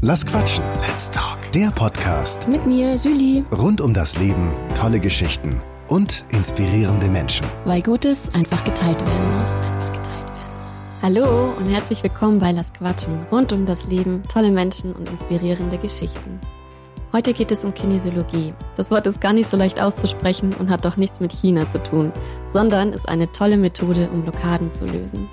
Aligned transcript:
Lass 0.00 0.24
quatschen. 0.24 0.62
Let's 0.86 1.10
talk. 1.10 1.50
Der 1.52 1.72
Podcast 1.72 2.46
Mit 2.46 2.64
mir, 2.66 2.94
Julie. 2.94 3.44
rund 3.50 3.80
um 3.80 3.92
das 3.92 4.16
Leben, 4.16 4.52
tolle 4.76 5.00
Geschichten 5.00 5.60
und 5.88 6.24
inspirierende 6.30 7.08
Menschen. 7.08 7.46
Weil 7.64 7.82
Gutes 7.82 8.32
einfach 8.32 8.62
geteilt 8.62 9.00
werden 9.00 9.38
muss. 9.38 9.52
Hallo 11.02 11.52
und 11.58 11.68
herzlich 11.68 12.02
willkommen 12.04 12.38
bei 12.38 12.52
Lass 12.52 12.72
Quatschen. 12.72 13.26
Rund 13.32 13.52
um 13.52 13.66
das 13.66 13.88
Leben, 13.88 14.22
tolle 14.32 14.52
Menschen 14.52 14.92
und 14.92 15.08
inspirierende 15.08 15.78
Geschichten. 15.78 16.38
Heute 17.12 17.32
geht 17.32 17.50
es 17.50 17.64
um 17.64 17.74
Kinesiologie. 17.74 18.54
Das 18.76 18.92
Wort 18.92 19.06
ist 19.08 19.20
gar 19.20 19.32
nicht 19.32 19.48
so 19.48 19.56
leicht 19.56 19.80
auszusprechen 19.80 20.54
und 20.54 20.70
hat 20.70 20.84
doch 20.84 20.96
nichts 20.96 21.18
mit 21.20 21.32
China 21.32 21.66
zu 21.66 21.82
tun, 21.82 22.12
sondern 22.46 22.92
ist 22.92 23.08
eine 23.08 23.32
tolle 23.32 23.56
Methode, 23.56 24.10
um 24.12 24.22
Blockaden 24.22 24.72
zu 24.72 24.86
lösen. 24.86 25.28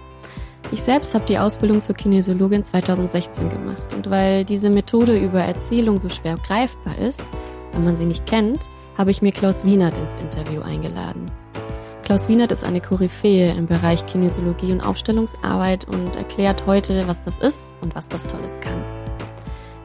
Ich 0.76 0.84
selbst 0.84 1.16
habe 1.16 1.23
die 1.23 1.39
Ausbildung 1.39 1.82
zur 1.82 1.96
Kinesiologin 1.96 2.65
2016 2.65 3.47
gemacht 3.47 3.93
und 3.93 4.10
weil 4.10 4.43
diese 4.43 4.70
Methode 4.70 5.18
über 5.18 5.39
Erzählung 5.39 5.97
so 5.97 6.10
schwer 6.10 6.36
greifbar 6.36 6.97
ist, 6.97 7.24
wenn 7.71 7.86
man 7.86 7.96
sie 7.96 8.06
nicht 8.06 8.25
kennt, 8.25 8.68
habe 8.97 9.10
ich 9.10 9.21
mir 9.21 9.32
Klaus 9.32 9.64
Wienert 9.64 9.97
ins 9.97 10.16
Interview 10.16 10.61
eingeladen. 10.61 11.32
Klaus 12.04 12.28
Wienert 12.28 12.52
ist 12.52 12.66
eine 12.66 12.82
Koryphäe 12.82 13.54
im 13.54 13.68
Bereich 13.68 14.06
Kinesiologie 14.06 14.74
und 14.74 14.82
Aufstellungsarbeit 14.82 15.88
und 15.88 16.18
erklärt 16.18 16.66
heute, 16.66 17.07
was 17.07 17.21
das 17.21 17.38
ist 17.38 17.74
und 17.80 17.96
was 17.96 18.10
das 18.10 18.28
Tolles 18.28 18.60
kann. 18.60 18.83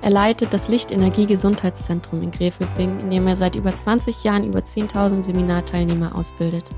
Er 0.03 0.11
leitet 0.11 0.53
das 0.53 0.67
Lichtenergie-Gesundheitszentrum 0.67 2.20
in 2.20 2.33
Gräfelfing, 2.33 2.98
in 2.98 3.11
dem 3.11 3.29
er 3.29 3.37
seit 3.37 3.55
über 3.55 3.73
20 3.73 4.25
Jahren 4.25 4.43
über 4.43 4.59
10.000 4.59 5.23
Seminarteilnehmer 5.23 6.17
ausbildet. 6.17 6.69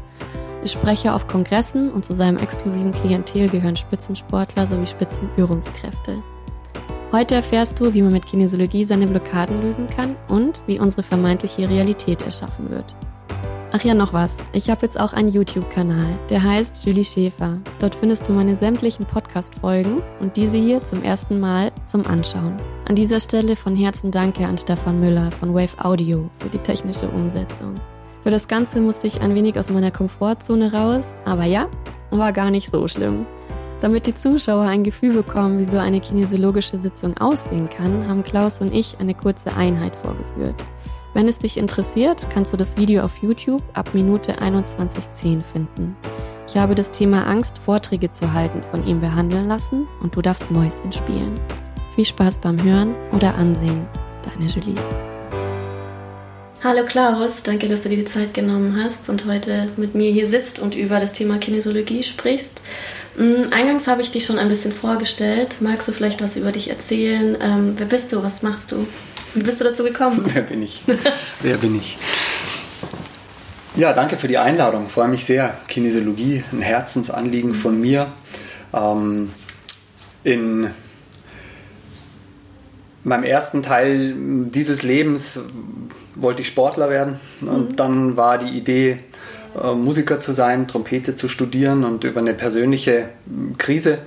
Ist 0.63 0.75
Sprecher 0.75 1.17
auf 1.17 1.27
Kongressen 1.27 1.91
und 1.91 2.05
zu 2.05 2.15
seinem 2.15 2.39
exklusiven 2.39 2.93
Klientel 2.93 3.49
gehören 3.49 3.75
Spitzensportler 3.75 4.67
sowie 4.69 4.87
Spitzenführungskräfte. 4.87 6.23
Heute 7.11 7.35
erfährst 7.35 7.81
du, 7.81 7.93
wie 7.93 8.01
man 8.01 8.13
mit 8.13 8.27
Kinesiologie 8.27 8.85
seine 8.85 9.09
Blockaden 9.09 9.61
lösen 9.61 9.91
kann 9.91 10.15
und 10.29 10.63
wie 10.67 10.79
unsere 10.79 11.03
vermeintliche 11.03 11.69
Realität 11.69 12.23
erschaffen 12.23 12.71
wird. 12.71 12.95
Ach 13.73 13.83
ja, 13.83 13.95
noch 13.95 14.13
was. 14.13 14.39
Ich 14.53 14.71
habe 14.71 14.83
jetzt 14.83 15.01
auch 15.01 15.15
einen 15.15 15.33
YouTube-Kanal, 15.33 16.19
der 16.29 16.43
heißt 16.43 16.87
Julie 16.87 17.05
Schäfer. 17.05 17.59
Dort 17.81 17.97
findest 17.97 18.29
du 18.29 18.33
meine 18.33 18.55
sämtlichen 18.55 19.05
Podcast-Folgen 19.05 20.01
und 20.21 20.37
diese 20.37 20.59
hier 20.59 20.85
zum 20.85 21.03
ersten 21.03 21.41
Mal 21.41 21.73
zum 21.87 22.07
Anschauen. 22.07 22.57
An 22.89 22.95
dieser 22.95 23.19
Stelle 23.19 23.57
von 23.57 23.75
Herzen 23.75 24.13
danke 24.13 24.47
an 24.47 24.59
Stefan 24.59 25.01
Müller 25.01 25.33
von 25.33 25.55
Wave 25.55 25.85
Audio 25.85 26.31
für 26.39 26.51
die 26.51 26.59
technische 26.59 27.09
Umsetzung. 27.09 27.75
Für 28.23 28.31
das 28.31 28.47
Ganze 28.47 28.81
musste 28.81 29.09
ich 29.09 29.21
ein 29.21 29.35
wenig 29.35 29.59
aus 29.59 29.71
meiner 29.71 29.91
Komfortzone 29.91 30.73
raus, 30.73 31.19
aber 31.25 31.45
ja, 31.45 31.69
war 32.11 32.33
gar 32.33 32.51
nicht 32.51 32.71
so 32.71 32.87
schlimm. 32.87 33.27
Damit 33.81 34.07
die 34.07 34.15
Zuschauer 34.15 34.63
ein 34.63 34.85
Gefühl 34.85 35.13
bekommen, 35.13 35.59
wie 35.59 35.65
so 35.65 35.77
eine 35.79 36.01
kinesiologische 36.01 36.79
Sitzung 36.79 37.17
aussehen 37.17 37.69
kann, 37.69 38.07
haben 38.07 38.23
Klaus 38.23 38.61
und 38.61 38.73
ich 38.73 39.01
eine 39.01 39.15
kurze 39.15 39.55
Einheit 39.55 39.97
vorgeführt. 39.97 40.65
Wenn 41.15 41.27
es 41.27 41.41
dich 41.41 41.59
interessiert, 41.59 42.29
kannst 42.31 42.53
du 42.53 42.57
das 42.57 42.77
Video 42.77 43.03
auf 43.03 43.19
YouTube 43.19 43.63
ab 43.75 43.93
Minute 43.93 44.39
21.10 44.41 45.43
finden. 45.43 45.97
Ich 46.47 46.57
habe 46.57 46.77
das 46.77 46.93
Thema 46.93 47.27
Angst, 47.27 47.59
Vorträge 47.59 48.13
zu 48.13 48.33
halten, 48.33 48.63
von 48.63 48.87
ihm 48.87 49.01
behandeln 49.01 49.49
lassen 49.49 49.89
und 50.01 50.15
du 50.15 50.23
darfst 50.23 50.51
Mäuschen 50.51 50.93
spielen. 50.93 51.35
Viel 51.97 52.05
Spaß 52.05 52.39
beim 52.39 52.63
Hören 52.63 52.95
oder 53.13 53.35
Ansehen. 53.35 53.87
Deine 54.23 54.47
Julie. 54.47 55.12
Hallo 56.65 56.85
Klaus, 56.85 57.43
danke, 57.43 57.67
dass 57.67 57.83
du 57.83 57.89
dir 57.89 57.97
die 57.97 58.05
Zeit 58.05 58.35
genommen 58.35 58.81
hast 58.81 59.09
und 59.09 59.27
heute 59.27 59.71
mit 59.77 59.97
mir 59.97 60.13
hier 60.13 60.29
sitzt 60.29 60.61
und 60.61 60.77
über 60.77 61.01
das 61.01 61.13
Thema 61.13 61.39
Kinesiologie 61.39 62.05
sprichst. 62.05 62.53
Mm, 63.17 63.53
Eingangs 63.53 63.89
habe 63.89 64.01
ich 64.01 64.13
dich 64.13 64.25
schon 64.25 64.39
ein 64.39 64.49
bisschen 64.49 64.71
vorgestellt. 64.71 65.57
Magst 65.59 65.89
du 65.89 65.93
vielleicht 65.93 66.23
was 66.23 66.37
über 66.37 66.53
dich 66.53 66.71
erzählen? 66.71 67.37
Ähm, 67.41 67.75
wer 67.79 67.87
bist 67.87 68.13
du? 68.13 68.23
Was 68.23 68.45
machst 68.45 68.71
du? 68.71 68.87
Wie 69.35 69.43
bist 69.43 69.61
du 69.61 69.65
dazu 69.65 69.83
gekommen? 69.83 70.25
Wer 70.33 70.43
bin 70.43 70.63
ich? 70.63 70.83
Wer 71.41 71.57
bin 71.57 71.75
ich? 71.75 71.99
Ja, 73.75 73.93
danke 73.93 74.17
für 74.17 74.29
die 74.29 74.39
Einladung. 74.39 74.89
Freue 74.89 75.09
mich 75.09 75.25
sehr. 75.25 75.57
Kinesiologie, 75.67 76.45
ein 76.53 76.63
Herzensanliegen 76.63 77.55
von 77.55 77.81
mir. 77.81 78.07
Ähm, 78.73 79.31
in 80.23 80.71
meinem 83.03 83.25
ersten 83.25 83.63
Teil 83.63 84.15
dieses 84.17 84.83
Lebens 84.83 85.41
wollte 86.15 86.43
ich 86.43 86.49
Sportler 86.49 86.91
werden. 86.91 87.21
Und 87.41 87.79
dann 87.81 88.17
war 88.17 88.39
die 88.39 88.57
Idee, 88.57 88.99
äh, 89.63 89.75
Musiker 89.75 90.21
zu 90.21 90.33
sein, 90.33 90.69
Trompete 90.69 91.17
zu 91.17 91.29
studieren. 91.29 91.85
Und 91.85 92.05
über 92.05 92.21
eine 92.21 92.35
persönliche 92.35 93.09
Krise 93.59 93.99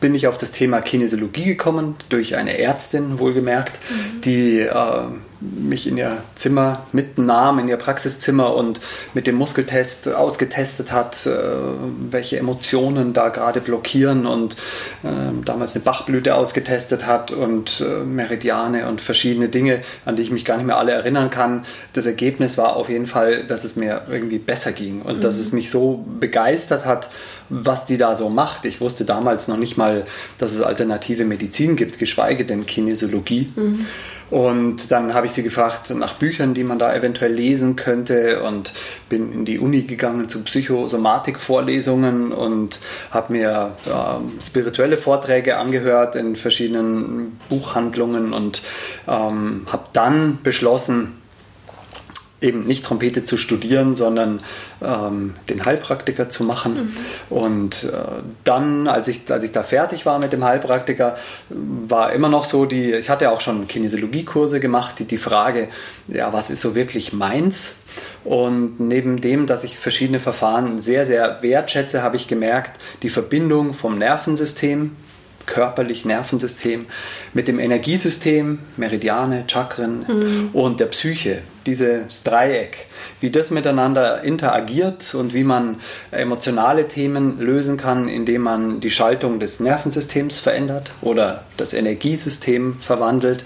bin 0.00 0.14
ich 0.14 0.26
auf 0.26 0.38
das 0.38 0.52
Thema 0.52 0.80
Kinesiologie 0.80 1.44
gekommen, 1.44 1.96
durch 2.08 2.36
eine 2.36 2.58
Ärztin 2.58 3.18
wohlgemerkt, 3.18 3.72
die 4.24 4.60
äh, 4.60 4.72
mich 5.40 5.86
in 5.86 5.96
ihr 5.96 6.18
Zimmer 6.34 6.86
mitnahm, 6.92 7.58
in 7.58 7.68
ihr 7.68 7.76
Praxiszimmer 7.76 8.54
und 8.54 8.80
mit 9.14 9.26
dem 9.26 9.34
Muskeltest 9.36 10.12
ausgetestet 10.14 10.92
hat, 10.92 11.26
äh, 11.26 11.30
welche 12.10 12.38
Emotionen 12.38 13.12
da 13.12 13.28
gerade 13.28 13.60
blockieren 13.60 14.26
und 14.26 14.54
äh, 15.02 15.08
damals 15.44 15.74
eine 15.74 15.84
Bachblüte 15.84 16.34
ausgetestet 16.34 17.06
hat 17.06 17.30
und 17.30 17.80
äh, 17.80 18.04
Meridiane 18.04 18.88
und 18.88 19.00
verschiedene 19.00 19.48
Dinge, 19.48 19.82
an 20.04 20.16
die 20.16 20.22
ich 20.22 20.30
mich 20.30 20.44
gar 20.44 20.56
nicht 20.56 20.66
mehr 20.66 20.78
alle 20.78 20.92
erinnern 20.92 21.30
kann. 21.30 21.64
Das 21.92 22.06
Ergebnis 22.06 22.56
war 22.56 22.76
auf 22.76 22.88
jeden 22.88 23.06
Fall, 23.06 23.44
dass 23.44 23.64
es 23.64 23.76
mir 23.76 24.02
irgendwie 24.10 24.38
besser 24.38 24.72
ging 24.72 25.02
und 25.02 25.22
dass 25.22 25.36
es 25.36 25.52
mich 25.52 25.70
so 25.70 26.04
begeistert 26.18 26.84
hat, 26.86 27.10
was 27.48 27.86
die 27.86 27.98
da 27.98 28.14
so 28.14 28.30
macht. 28.30 28.64
Ich 28.64 28.80
wusste 28.80 29.04
damals 29.04 29.48
noch 29.48 29.56
nicht 29.56 29.76
mal, 29.76 30.04
dass 30.38 30.52
es 30.52 30.60
alternative 30.60 31.24
Medizin 31.24 31.76
gibt, 31.76 31.98
geschweige 31.98 32.44
denn 32.44 32.66
Kinesiologie. 32.66 33.52
Und 34.30 34.90
dann 34.90 35.14
habe 35.14 35.26
ich 35.26 35.32
sie 35.32 35.42
gefragt 35.42 35.90
nach 35.90 36.14
Büchern, 36.14 36.52
die 36.52 36.64
man 36.64 36.78
da 36.78 36.94
eventuell 36.94 37.32
lesen 37.32 37.76
könnte 37.76 38.42
und 38.42 38.72
bin 39.08 39.32
in 39.32 39.44
die 39.44 39.58
Uni 39.60 39.82
gegangen 39.82 40.28
zu 40.28 40.42
Psychosomatik-Vorlesungen 40.42 42.32
und 42.32 42.80
habe 43.12 43.32
mir 43.32 43.72
ähm, 43.86 44.32
spirituelle 44.40 44.96
Vorträge 44.96 45.58
angehört 45.58 46.16
in 46.16 46.34
verschiedenen 46.34 47.38
Buchhandlungen 47.48 48.32
und 48.32 48.62
ähm, 49.06 49.66
habe 49.70 49.84
dann 49.92 50.38
beschlossen, 50.42 51.22
eben 52.40 52.64
nicht 52.64 52.84
Trompete 52.84 53.24
zu 53.24 53.36
studieren, 53.36 53.94
sondern 53.94 54.40
ähm, 54.82 55.34
den 55.48 55.64
Heilpraktiker 55.64 56.28
zu 56.28 56.44
machen. 56.44 56.94
Und 57.30 57.84
äh, 57.84 57.96
dann, 58.44 58.88
als 58.88 59.08
ich, 59.08 59.30
als 59.30 59.42
ich 59.42 59.52
da 59.52 59.62
fertig 59.62 60.04
war 60.04 60.18
mit 60.18 60.32
dem 60.32 60.44
Heilpraktiker, 60.44 61.16
war 61.48 62.12
immer 62.12 62.28
noch 62.28 62.44
so 62.44 62.66
die, 62.66 62.92
ich 62.92 63.08
hatte 63.08 63.30
auch 63.30 63.40
schon 63.40 63.66
Kinesiologiekurse 63.66 64.60
gemacht, 64.60 64.98
die, 64.98 65.04
die 65.04 65.16
Frage, 65.16 65.68
ja, 66.08 66.32
was 66.32 66.50
ist 66.50 66.60
so 66.60 66.74
wirklich 66.74 67.12
meins? 67.12 67.76
Und 68.24 68.80
neben 68.80 69.20
dem, 69.20 69.46
dass 69.46 69.64
ich 69.64 69.78
verschiedene 69.78 70.20
Verfahren 70.20 70.78
sehr, 70.78 71.06
sehr 71.06 71.38
wertschätze, 71.42 72.02
habe 72.02 72.16
ich 72.16 72.28
gemerkt, 72.28 72.78
die 73.02 73.08
Verbindung 73.08 73.72
vom 73.72 73.96
Nervensystem, 73.98 74.94
körperlich 75.46 76.04
Nervensystem 76.04 76.86
mit 77.32 77.48
dem 77.48 77.60
Energiesystem, 77.60 78.58
Meridiane, 78.76 79.44
Chakren 79.46 80.50
und 80.52 80.80
der 80.80 80.86
Psyche, 80.86 81.42
dieses 81.66 82.22
Dreieck, 82.22 82.86
wie 83.20 83.30
das 83.30 83.50
miteinander 83.50 84.22
interagiert 84.22 85.14
und 85.14 85.34
wie 85.34 85.44
man 85.44 85.80
emotionale 86.10 86.88
Themen 86.88 87.40
lösen 87.40 87.76
kann, 87.76 88.08
indem 88.08 88.42
man 88.42 88.80
die 88.80 88.90
Schaltung 88.90 89.40
des 89.40 89.60
Nervensystems 89.60 90.40
verändert 90.40 90.90
oder 91.02 91.44
das 91.56 91.74
Energiesystem 91.74 92.76
verwandelt 92.80 93.44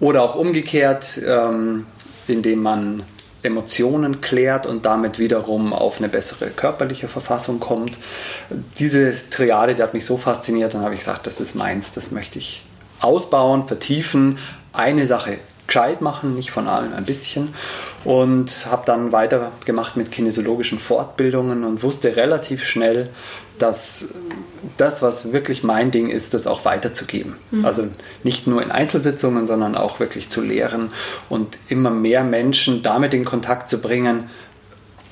oder 0.00 0.22
auch 0.22 0.34
umgekehrt, 0.34 1.20
ähm, 1.26 1.86
indem 2.28 2.62
man 2.62 3.02
Emotionen 3.42 4.20
klärt 4.20 4.66
und 4.66 4.86
damit 4.86 5.18
wiederum 5.18 5.72
auf 5.72 5.98
eine 5.98 6.08
bessere 6.08 6.48
körperliche 6.48 7.08
Verfassung 7.08 7.60
kommt. 7.60 7.96
Diese 8.78 9.12
Triade, 9.30 9.74
die 9.74 9.82
hat 9.82 9.92
mich 9.92 10.06
so 10.06 10.16
fasziniert, 10.16 10.74
dann 10.74 10.82
habe 10.82 10.94
ich 10.94 11.00
gesagt, 11.00 11.26
das 11.26 11.40
ist 11.40 11.54
meins, 11.54 11.92
das 11.92 12.10
möchte 12.10 12.38
ich 12.38 12.64
ausbauen, 13.00 13.66
vertiefen, 13.66 14.38
eine 14.72 15.06
Sache 15.06 15.38
gescheit 15.66 16.00
machen, 16.00 16.34
nicht 16.34 16.50
von 16.50 16.68
allen 16.68 16.92
ein 16.92 17.04
bisschen. 17.04 17.54
Und 18.04 18.66
habe 18.70 18.82
dann 18.84 19.12
weitergemacht 19.12 19.96
mit 19.96 20.10
kinesiologischen 20.10 20.78
Fortbildungen 20.78 21.64
und 21.64 21.82
wusste 21.82 22.16
relativ 22.16 22.64
schnell, 22.64 23.10
dass 23.58 24.08
das, 24.76 25.00
was 25.02 25.32
wirklich 25.32 25.62
mein 25.62 25.90
Ding 25.90 26.08
ist, 26.08 26.34
das 26.34 26.46
auch 26.46 26.64
weiterzugeben. 26.64 27.36
Also 27.62 27.86
nicht 28.22 28.46
nur 28.46 28.62
in 28.62 28.70
Einzelsitzungen, 28.70 29.46
sondern 29.46 29.76
auch 29.76 30.00
wirklich 30.00 30.28
zu 30.28 30.42
lehren 30.42 30.90
und 31.28 31.56
immer 31.68 31.90
mehr 31.90 32.24
Menschen 32.24 32.82
damit 32.82 33.14
in 33.14 33.24
Kontakt 33.24 33.68
zu 33.70 33.80
bringen, 33.80 34.28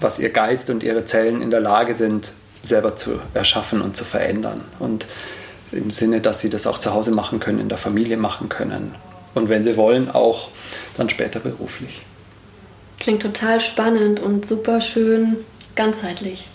was 0.01 0.19
ihr 0.19 0.31
Geist 0.31 0.71
und 0.71 0.83
ihre 0.83 1.05
Zellen 1.05 1.41
in 1.41 1.51
der 1.51 1.61
Lage 1.61 1.95
sind, 1.95 2.33
selber 2.63 2.97
zu 2.97 3.21
erschaffen 3.35 3.81
und 3.81 3.97
zu 3.97 4.05
verändern. 4.05 4.65
Und 4.79 5.07
im 5.71 5.91
Sinne, 5.91 6.21
dass 6.21 6.41
sie 6.41 6.51
das 6.51 6.67
auch 6.67 6.79
zu 6.79 6.93
Hause 6.93 7.13
machen 7.13 7.41
können, 7.41 7.61
in 7.61 7.69
der 7.69 7.79
Familie 7.79 8.17
machen 8.17 8.49
können. 8.49 8.95
Und 9.35 9.49
wenn 9.49 9.65
sie 9.65 9.77
wollen, 9.77 10.11
auch 10.11 10.49
dann 10.97 11.09
später 11.09 11.41
beruflich. 11.41 12.03
Klingt 13.01 13.23
total 13.23 13.61
spannend 13.61 14.21
und 14.21 14.45
super 14.47 14.81
schön 14.81 15.37
ganzheitlich. 15.75 16.47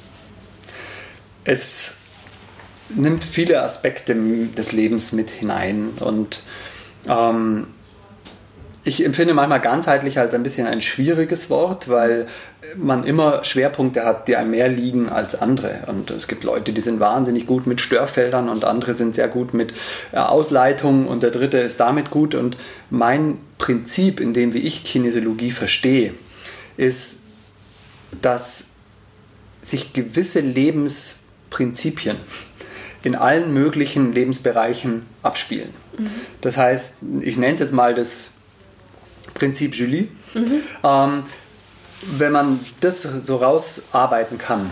Es 1.44 1.96
nimmt 2.90 3.24
viele 3.24 3.62
Aspekte 3.64 4.16
des 4.16 4.72
Lebens 4.72 5.12
mit 5.12 5.30
hinein 5.30 5.90
und 6.00 6.42
Ähm, 7.08 7.68
ich 8.88 9.04
empfinde 9.04 9.34
manchmal 9.34 9.60
ganzheitlich 9.60 10.18
als 10.18 10.34
ein 10.34 10.44
bisschen 10.44 10.66
ein 10.66 10.82
schwieriges 10.82 11.50
Wort, 11.50 11.90
weil 11.90 12.28
man 12.78 13.04
immer 13.04 13.44
Schwerpunkte 13.44 14.06
hat, 14.06 14.28
die 14.28 14.38
einem 14.38 14.52
mehr 14.52 14.70
liegen 14.70 15.10
als 15.10 15.40
andere. 15.42 15.84
Und 15.88 16.10
es 16.10 16.28
gibt 16.28 16.44
Leute, 16.46 16.72
die 16.72 16.82
sind 16.82 17.00
wahnsinnig 17.00 17.46
gut 17.46 17.68
mit 17.68 17.82
Störfeldern 17.82 18.48
und 18.48 18.64
andere 18.64 18.94
sind 18.94 19.16
sehr 19.16 19.28
gut 19.28 19.54
mit 19.54 19.74
äh, 20.14 20.18
Ausleitungen 20.18 21.08
und 21.08 21.22
der 21.22 21.32
dritte 21.32 21.58
ist 21.58 21.80
damit 21.80 22.12
gut. 22.12 22.34
Und 22.34 22.58
mein 22.90 23.38
Prinzip, 23.58 24.22
in 24.22 24.34
dem 24.34 24.54
wie 24.54 24.60
ich 24.60 24.86
Kinesiologie 24.86 25.52
verstehe, 25.52 26.14
ist, 26.78 27.24
dass 28.22 28.70
sich 29.62 29.92
gewisse 29.92 30.40
Lebensprinzipien 30.40 32.16
in 33.04 33.16
allen 33.16 33.54
möglichen 33.54 34.14
Lebensbereichen 34.14 35.06
abspielen. 35.24 35.70
Mhm. 35.98 36.10
Das 36.40 36.58
heißt, 36.58 37.00
ich 37.22 37.38
nenne 37.38 37.56
es 37.56 37.60
jetzt 37.60 37.74
mal 37.74 37.94
das 37.94 38.32
Prinzip 39.34 39.76
Julie. 39.76 40.08
Mhm. 40.34 40.62
Ähm, 40.84 41.24
wenn 42.18 42.32
man 42.32 42.60
das 42.80 43.02
so 43.02 43.38
rausarbeiten 43.38 44.38
kann, 44.38 44.70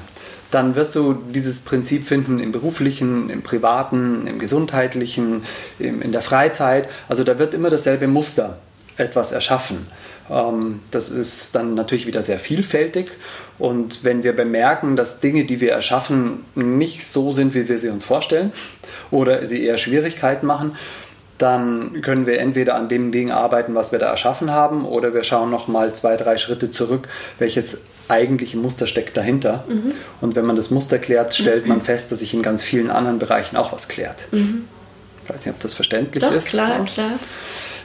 dann 0.52 0.75
wirst 0.75 0.96
du 0.96 1.13
dieses 1.13 1.62
Prinzip 1.62 2.06
finden 2.06 2.40
im 2.40 2.52
beruflichen, 2.52 3.30
im 3.30 3.42
privaten, 3.42 4.28
im 4.28 4.40
gesundheitlichen, 4.40 5.44
im, 5.80 6.02
in 6.02 6.12
der 6.12 6.22
Freizeit. 6.22 6.88
Also 7.10 7.24
da 7.24 7.40
wird 7.40 7.54
immer 7.54 7.69
dasselbe 7.69 8.07
Muster 8.07 8.57
etwas 8.98 9.31
erschaffen. 9.31 9.88
Ähm, 10.30 10.81
das 10.92 11.10
ist 11.10 11.56
dann 11.56 11.74
natürlich 11.75 12.08
wieder 12.08 12.22
sehr 12.22 12.40
vielfältig. 12.40 13.12
Und 13.58 14.04
wenn 14.04 14.24
wir 14.24 14.34
bemerken, 14.34 14.96
dass 14.96 15.19
Dinge, 15.19 15.46
die 15.46 15.62
wir 15.62 15.72
erschaffen, 15.72 16.44
nicht 16.56 17.06
so 17.06 17.31
sind, 17.31 17.54
wie 17.54 17.68
wir 17.68 17.80
sie 17.80 17.90
uns 17.90 18.04
vorstellen 18.04 18.51
oder 19.12 19.48
sie 19.48 19.63
eher 19.63 19.78
Schwierigkeiten 19.78 20.46
machen, 20.46 20.75
dann 21.38 22.02
können 22.02 22.26
wir 22.26 22.40
entweder 22.40 22.76
an 22.76 22.88
dem 22.88 23.12
Ding 23.12 23.32
arbeiten, 23.32 23.76
was 23.76 23.92
wir 23.92 24.00
da 24.00 24.10
erschaffen 24.10 24.52
haben, 24.52 24.86
oder 24.86 25.14
wir 25.14 25.24
schauen 25.24 25.52
noch 25.52 25.68
mal 25.68 25.94
zwei, 25.94 26.16
drei 26.16 26.38
Schritte 26.38 26.72
zurück, 26.72 27.08
welches 27.40 27.82
eigentliche 28.08 28.58
Muster 28.58 28.88
steckt 28.88 29.18
dahinter. 29.18 29.64
Mhm. 29.68 29.94
Und 30.22 30.36
wenn 30.36 30.46
man 30.46 30.56
das 30.56 30.72
Muster 30.72 31.00
klärt, 31.00 31.36
stellt 31.36 31.68
man 31.68 31.82
fest, 31.82 32.12
dass 32.12 32.20
sich 32.20 32.34
in 32.34 32.42
ganz 32.42 32.64
vielen 32.64 32.90
anderen 32.90 33.20
Bereichen 33.20 33.58
auch 33.58 33.72
was 33.72 33.88
klärt. 33.88 34.28
Mhm. 34.32 34.68
Ich 35.24 35.30
weiß 35.30 35.46
nicht, 35.46 35.56
ob 35.56 35.60
das 35.62 35.74
verständlich 35.74 36.24
Doch, 36.24 36.32
ist. 36.32 36.50
klar, 36.50 36.84
klar. 36.86 37.12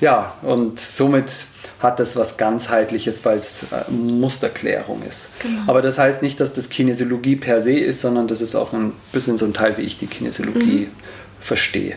Ja, 0.01 0.35
und 0.43 0.79
somit 0.79 1.33
hat 1.79 1.99
das 1.99 2.15
was 2.17 2.37
ganzheitliches, 2.37 3.25
weil 3.25 3.39
es 3.39 3.65
äh, 3.73 3.91
Musterklärung 3.91 5.03
ist. 5.09 5.29
Genau. 5.41 5.63
Aber 5.67 5.81
das 5.81 5.99
heißt 5.99 6.23
nicht, 6.23 6.39
dass 6.39 6.53
das 6.53 6.69
Kinesiologie 6.69 7.37
per 7.37 7.63
se 7.63 7.79
ist, 7.79 8.03
sondern 8.03 8.29
das 8.29 8.43
ist 8.43 8.55
auch 8.55 8.75
ein 8.75 8.93
bisschen 9.13 9.39
so 9.39 9.47
ein 9.47 9.55
Teil, 9.55 9.79
wie 9.79 9.83
ich 9.83 9.97
die 9.97 10.07
Kinesiologie 10.07 10.89
mhm. 10.91 11.41
verstehe 11.41 11.97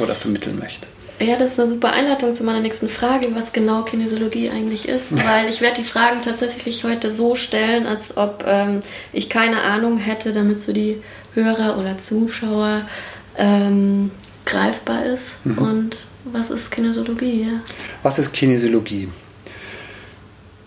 oder 0.00 0.14
vermitteln 0.14 0.58
möchte. 0.58 0.86
Ja, 1.20 1.36
das 1.36 1.52
ist 1.52 1.60
eine 1.60 1.68
super 1.68 1.92
Einleitung 1.92 2.34
zu 2.34 2.42
meiner 2.42 2.60
nächsten 2.60 2.88
Frage, 2.88 3.28
was 3.34 3.52
genau 3.52 3.82
Kinesiologie 3.82 4.50
eigentlich 4.50 4.88
ist, 4.88 5.12
weil 5.26 5.48
ich 5.48 5.60
werde 5.60 5.82
die 5.82 5.86
Fragen 5.86 6.22
tatsächlich 6.22 6.84
heute 6.84 7.10
so 7.10 7.36
stellen, 7.36 7.86
als 7.86 8.16
ob 8.16 8.44
ähm, 8.46 8.80
ich 9.12 9.30
keine 9.30 9.62
Ahnung 9.62 9.98
hätte, 9.98 10.32
damit 10.32 10.56
es 10.56 10.64
für 10.64 10.72
die 10.72 11.00
Hörer 11.34 11.78
oder 11.78 11.98
Zuschauer 11.98 12.82
ähm, 13.36 14.10
greifbar 14.44 15.06
ist. 15.06 15.34
Mhm. 15.44 15.58
Und 15.58 16.06
was 16.24 16.50
ist 16.50 16.70
Kinesiologie? 16.70 17.42
Ja? 17.42 17.60
Was 18.02 18.18
ist 18.18 18.32
Kinesiologie? 18.32 19.08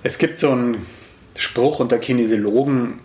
Es 0.03 0.17
gibt 0.17 0.37
so 0.37 0.51
einen 0.51 0.85
Spruch 1.35 1.79
unter 1.79 1.97
Kinesiologen, 1.97 2.99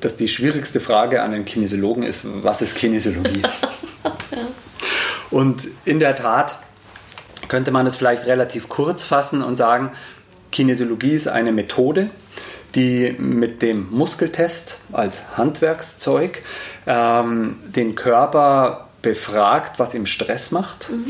dass 0.00 0.16
die 0.16 0.28
schwierigste 0.28 0.80
Frage 0.80 1.22
an 1.22 1.32
den 1.32 1.44
Kinesiologen 1.44 2.04
ist, 2.04 2.26
was 2.42 2.62
ist 2.62 2.76
Kinesiologie? 2.76 3.42
ja. 4.04 4.46
Und 5.30 5.68
in 5.84 6.00
der 6.00 6.16
Tat 6.16 6.58
könnte 7.48 7.70
man 7.70 7.86
es 7.86 7.96
vielleicht 7.96 8.26
relativ 8.26 8.68
kurz 8.68 9.04
fassen 9.04 9.42
und 9.42 9.56
sagen, 9.56 9.90
Kinesiologie 10.52 11.14
ist 11.14 11.28
eine 11.28 11.52
Methode, 11.52 12.10
die 12.74 13.14
mit 13.18 13.62
dem 13.62 13.88
Muskeltest 13.90 14.78
als 14.92 15.36
Handwerkszeug 15.36 16.42
ähm, 16.86 17.58
den 17.64 17.94
Körper 17.94 18.88
befragt, 19.02 19.78
was 19.78 19.94
ihm 19.94 20.06
Stress 20.06 20.50
macht. 20.50 20.90
Mhm. 20.90 21.04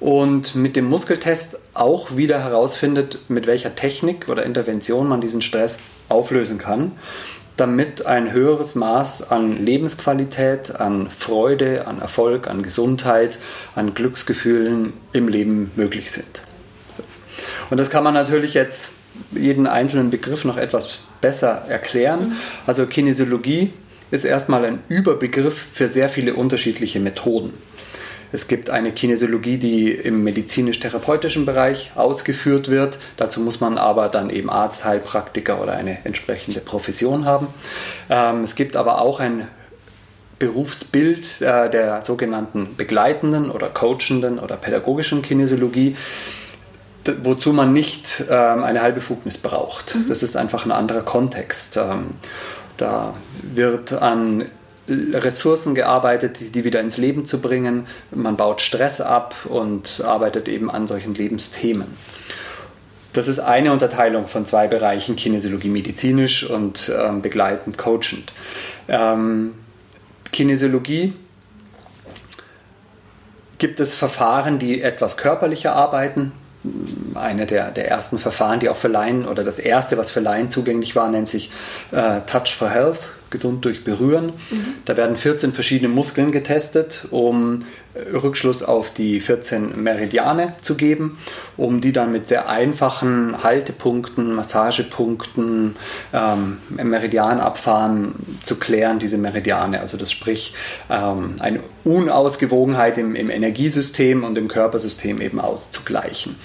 Und 0.00 0.56
mit 0.56 0.74
dem 0.74 0.86
Muskeltest 0.86 1.60
auch 1.74 2.16
wieder 2.16 2.42
herausfindet, 2.42 3.18
mit 3.28 3.46
welcher 3.46 3.76
Technik 3.76 4.28
oder 4.28 4.44
Intervention 4.44 5.08
man 5.08 5.20
diesen 5.20 5.42
Stress 5.42 5.78
auflösen 6.08 6.58
kann 6.58 6.92
damit 7.56 8.06
ein 8.06 8.32
höheres 8.32 8.74
Maß 8.74 9.30
an 9.30 9.64
Lebensqualität, 9.64 10.76
an 10.76 11.10
Freude, 11.10 11.86
an 11.86 12.00
Erfolg, 12.00 12.48
an 12.48 12.62
Gesundheit, 12.62 13.38
an 13.74 13.94
Glücksgefühlen 13.94 14.92
im 15.12 15.28
Leben 15.28 15.70
möglich 15.76 16.10
sind. 16.10 16.42
Und 17.70 17.78
das 17.78 17.90
kann 17.90 18.04
man 18.04 18.14
natürlich 18.14 18.54
jetzt 18.54 18.92
jeden 19.30 19.66
einzelnen 19.66 20.10
Begriff 20.10 20.44
noch 20.44 20.56
etwas 20.56 21.00
besser 21.20 21.64
erklären. 21.68 22.28
Mhm. 22.28 22.36
Also 22.66 22.86
Kinesiologie 22.86 23.72
ist 24.10 24.24
erstmal 24.24 24.64
ein 24.64 24.80
Überbegriff 24.88 25.66
für 25.72 25.88
sehr 25.88 26.08
viele 26.08 26.34
unterschiedliche 26.34 27.00
Methoden. 27.00 27.54
Es 28.32 28.48
gibt 28.48 28.70
eine 28.70 28.92
Kinesiologie, 28.92 29.58
die 29.58 29.90
im 29.90 30.24
medizinisch-therapeutischen 30.24 31.44
Bereich 31.44 31.92
ausgeführt 31.94 32.70
wird. 32.70 32.98
Dazu 33.18 33.40
muss 33.40 33.60
man 33.60 33.76
aber 33.76 34.08
dann 34.08 34.30
eben 34.30 34.48
Arzt, 34.48 34.86
Heilpraktiker 34.86 35.60
oder 35.62 35.74
eine 35.74 35.98
entsprechende 36.04 36.60
Profession 36.60 37.26
haben. 37.26 37.48
Ähm, 38.08 38.42
es 38.42 38.54
gibt 38.54 38.76
aber 38.76 39.02
auch 39.02 39.20
ein 39.20 39.48
Berufsbild 40.38 41.42
äh, 41.42 41.70
der 41.70 42.02
sogenannten 42.02 42.74
begleitenden 42.76 43.50
oder 43.50 43.68
coachenden 43.68 44.38
oder 44.38 44.56
pädagogischen 44.56 45.22
Kinesiologie, 45.22 45.96
wozu 47.22 47.52
man 47.52 47.72
nicht 47.72 48.24
ähm, 48.28 48.64
eine 48.64 48.80
Heilbefugnis 48.80 49.38
braucht. 49.38 49.94
Mhm. 49.94 50.08
Das 50.08 50.22
ist 50.22 50.36
einfach 50.36 50.64
ein 50.64 50.72
anderer 50.72 51.02
Kontext. 51.02 51.76
Ähm, 51.76 52.14
da 52.76 53.14
wird 53.42 53.92
an 53.92 54.46
Ressourcen 54.88 55.74
gearbeitet, 55.74 56.54
die 56.54 56.64
wieder 56.64 56.80
ins 56.80 56.96
Leben 56.96 57.24
zu 57.24 57.40
bringen. 57.40 57.86
Man 58.10 58.36
baut 58.36 58.60
Stress 58.60 59.00
ab 59.00 59.34
und 59.48 60.02
arbeitet 60.04 60.48
eben 60.48 60.70
an 60.70 60.86
solchen 60.86 61.14
Lebensthemen. 61.14 61.86
Das 63.12 63.28
ist 63.28 63.40
eine 63.40 63.72
Unterteilung 63.72 64.26
von 64.26 64.46
zwei 64.46 64.68
Bereichen, 64.68 65.16
Kinesiologie 65.16 65.68
medizinisch 65.68 66.48
und 66.48 66.90
ähm, 66.98 67.20
begleitend 67.20 67.76
coachend. 67.76 68.32
Ähm, 68.88 69.54
Kinesiologie 70.32 71.12
gibt 73.58 73.80
es 73.80 73.94
Verfahren, 73.94 74.58
die 74.58 74.82
etwas 74.82 75.16
körperlicher 75.16 75.74
arbeiten. 75.74 76.32
Eine 77.14 77.46
der, 77.46 77.70
der 77.70 77.88
ersten 77.88 78.18
Verfahren, 78.18 78.60
die 78.60 78.70
auch 78.70 78.76
für 78.76 78.88
Laien 78.88 79.28
oder 79.28 79.44
das 79.44 79.58
erste, 79.58 79.98
was 79.98 80.10
für 80.10 80.20
Laien 80.20 80.48
zugänglich 80.48 80.96
war, 80.96 81.08
nennt 81.08 81.28
sich 81.28 81.50
äh, 81.90 82.20
Touch 82.26 82.54
for 82.56 82.70
Health, 82.70 83.10
gesund 83.32 83.64
durch 83.64 83.82
Berühren. 83.82 84.26
Mhm. 84.26 84.64
Da 84.84 84.96
werden 84.96 85.16
14 85.16 85.52
verschiedene 85.52 85.88
Muskeln 85.88 86.30
getestet, 86.30 87.06
um 87.10 87.64
äh, 87.94 88.16
Rückschluss 88.16 88.62
auf 88.62 88.92
die 88.92 89.20
14 89.20 89.82
Meridiane 89.82 90.54
zu 90.60 90.76
geben, 90.76 91.18
um 91.56 91.80
die 91.80 91.92
dann 91.92 92.12
mit 92.12 92.28
sehr 92.28 92.48
einfachen 92.48 93.42
Haltepunkten, 93.42 94.32
Massagepunkten, 94.34 95.74
ähm, 96.12 96.58
Meridianabfahren 96.68 98.14
zu 98.44 98.56
klären, 98.60 99.00
diese 99.00 99.18
Meridiane. 99.18 99.80
Also 99.80 99.96
das 99.96 100.12
sprich 100.12 100.54
ähm, 100.88 101.34
eine 101.40 101.60
Unausgewogenheit 101.82 102.98
im, 102.98 103.16
im 103.16 103.30
Energiesystem 103.30 104.22
und 104.22 104.38
im 104.38 104.46
Körpersystem 104.46 105.20
eben 105.20 105.40
auszugleichen. 105.40 106.36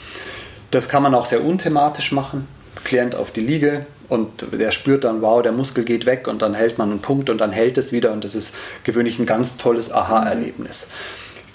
Das 0.71 0.89
kann 0.89 1.03
man 1.03 1.13
auch 1.13 1.27
sehr 1.27 1.45
unthematisch 1.45 2.11
machen. 2.11 2.47
Klient 2.87 3.13
auf 3.13 3.31
die 3.31 3.41
Liege, 3.41 3.85
und 4.09 4.45
der 4.53 4.71
spürt 4.71 5.03
dann, 5.03 5.21
wow, 5.21 5.41
der 5.41 5.51
Muskel 5.51 5.83
geht 5.83 6.05
weg 6.05 6.27
und 6.27 6.41
dann 6.41 6.53
hält 6.53 6.77
man 6.77 6.91
einen 6.91 6.99
Punkt 6.99 7.29
und 7.29 7.39
dann 7.39 7.51
hält 7.51 7.77
es 7.77 7.91
wieder 7.91 8.11
und 8.13 8.23
das 8.23 8.35
ist 8.35 8.55
gewöhnlich 8.83 9.19
ein 9.19 9.25
ganz 9.25 9.57
tolles 9.57 9.91
Aha-Erlebnis. 9.91 10.89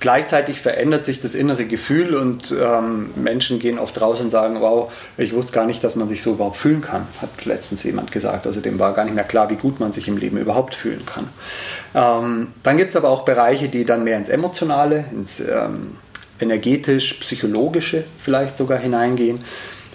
Gleichzeitig 0.01 0.61
verändert 0.61 1.05
sich 1.05 1.21
das 1.21 1.37
innere 1.37 1.65
Gefühl 1.65 2.17
und 2.17 2.53
ähm, 2.61 3.11
Menschen 3.15 3.61
gehen 3.61 3.79
oft 3.79 4.01
raus 4.01 4.21
und 4.21 4.31
sagen, 4.31 4.61
wow, 4.61 4.93
ich 5.17 5.33
wusste 5.33 5.53
gar 5.53 5.65
nicht, 5.65 5.85
dass 5.85 5.95
man 5.95 6.09
sich 6.09 6.23
so 6.23 6.33
überhaupt 6.33 6.57
fühlen 6.57 6.81
kann, 6.81 7.07
hat 7.23 7.45
letztens 7.45 7.85
jemand 7.85 8.11
gesagt. 8.11 8.47
Also 8.49 8.61
dem 8.61 8.81
war 8.81 8.95
gar 8.95 9.05
nicht 9.05 9.15
mehr 9.15 9.25
klar, 9.25 9.49
wie 9.49 9.55
gut 9.55 9.79
man 9.79 9.93
sich 9.93 10.09
im 10.09 10.17
Leben 10.17 10.39
überhaupt 10.39 10.75
fühlen 10.75 11.07
kann. 11.07 11.29
Ähm, 11.95 12.49
dann 12.65 12.77
gibt 12.77 12.91
es 12.91 12.97
aber 12.97 13.11
auch 13.11 13.25
Bereiche, 13.25 13.69
die 13.69 13.85
dann 13.85 14.03
mehr 14.03 14.19
ins 14.19 14.29
Emotionale, 14.29 15.05
ins 15.13 15.39
ähm, 15.39 15.97
energetisch-psychologische 16.41 18.03
vielleicht 18.19 18.57
sogar 18.57 18.79
hineingehen. 18.79 19.39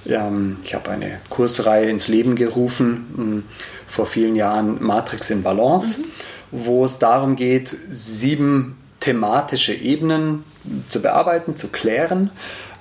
Ähm, 0.06 0.58
ich 0.64 0.74
habe 0.74 0.90
eine 0.92 1.20
Kursreihe 1.30 1.90
ins 1.90 2.08
Leben 2.08 2.36
gerufen, 2.36 3.06
hm, 3.16 3.44
vor 3.88 4.06
vielen 4.06 4.36
Jahren 4.36 4.84
Matrix 4.84 5.30
in 5.30 5.44
Balance, 5.44 6.00
mhm. 6.00 6.06
wo 6.52 6.86
es 6.86 7.00
darum 7.00 7.36
geht, 7.36 7.76
sieben 7.90 8.78
thematische 9.00 9.74
Ebenen 9.74 10.44
zu 10.90 11.02
bearbeiten, 11.02 11.56
zu 11.56 11.70
klären, 11.70 12.32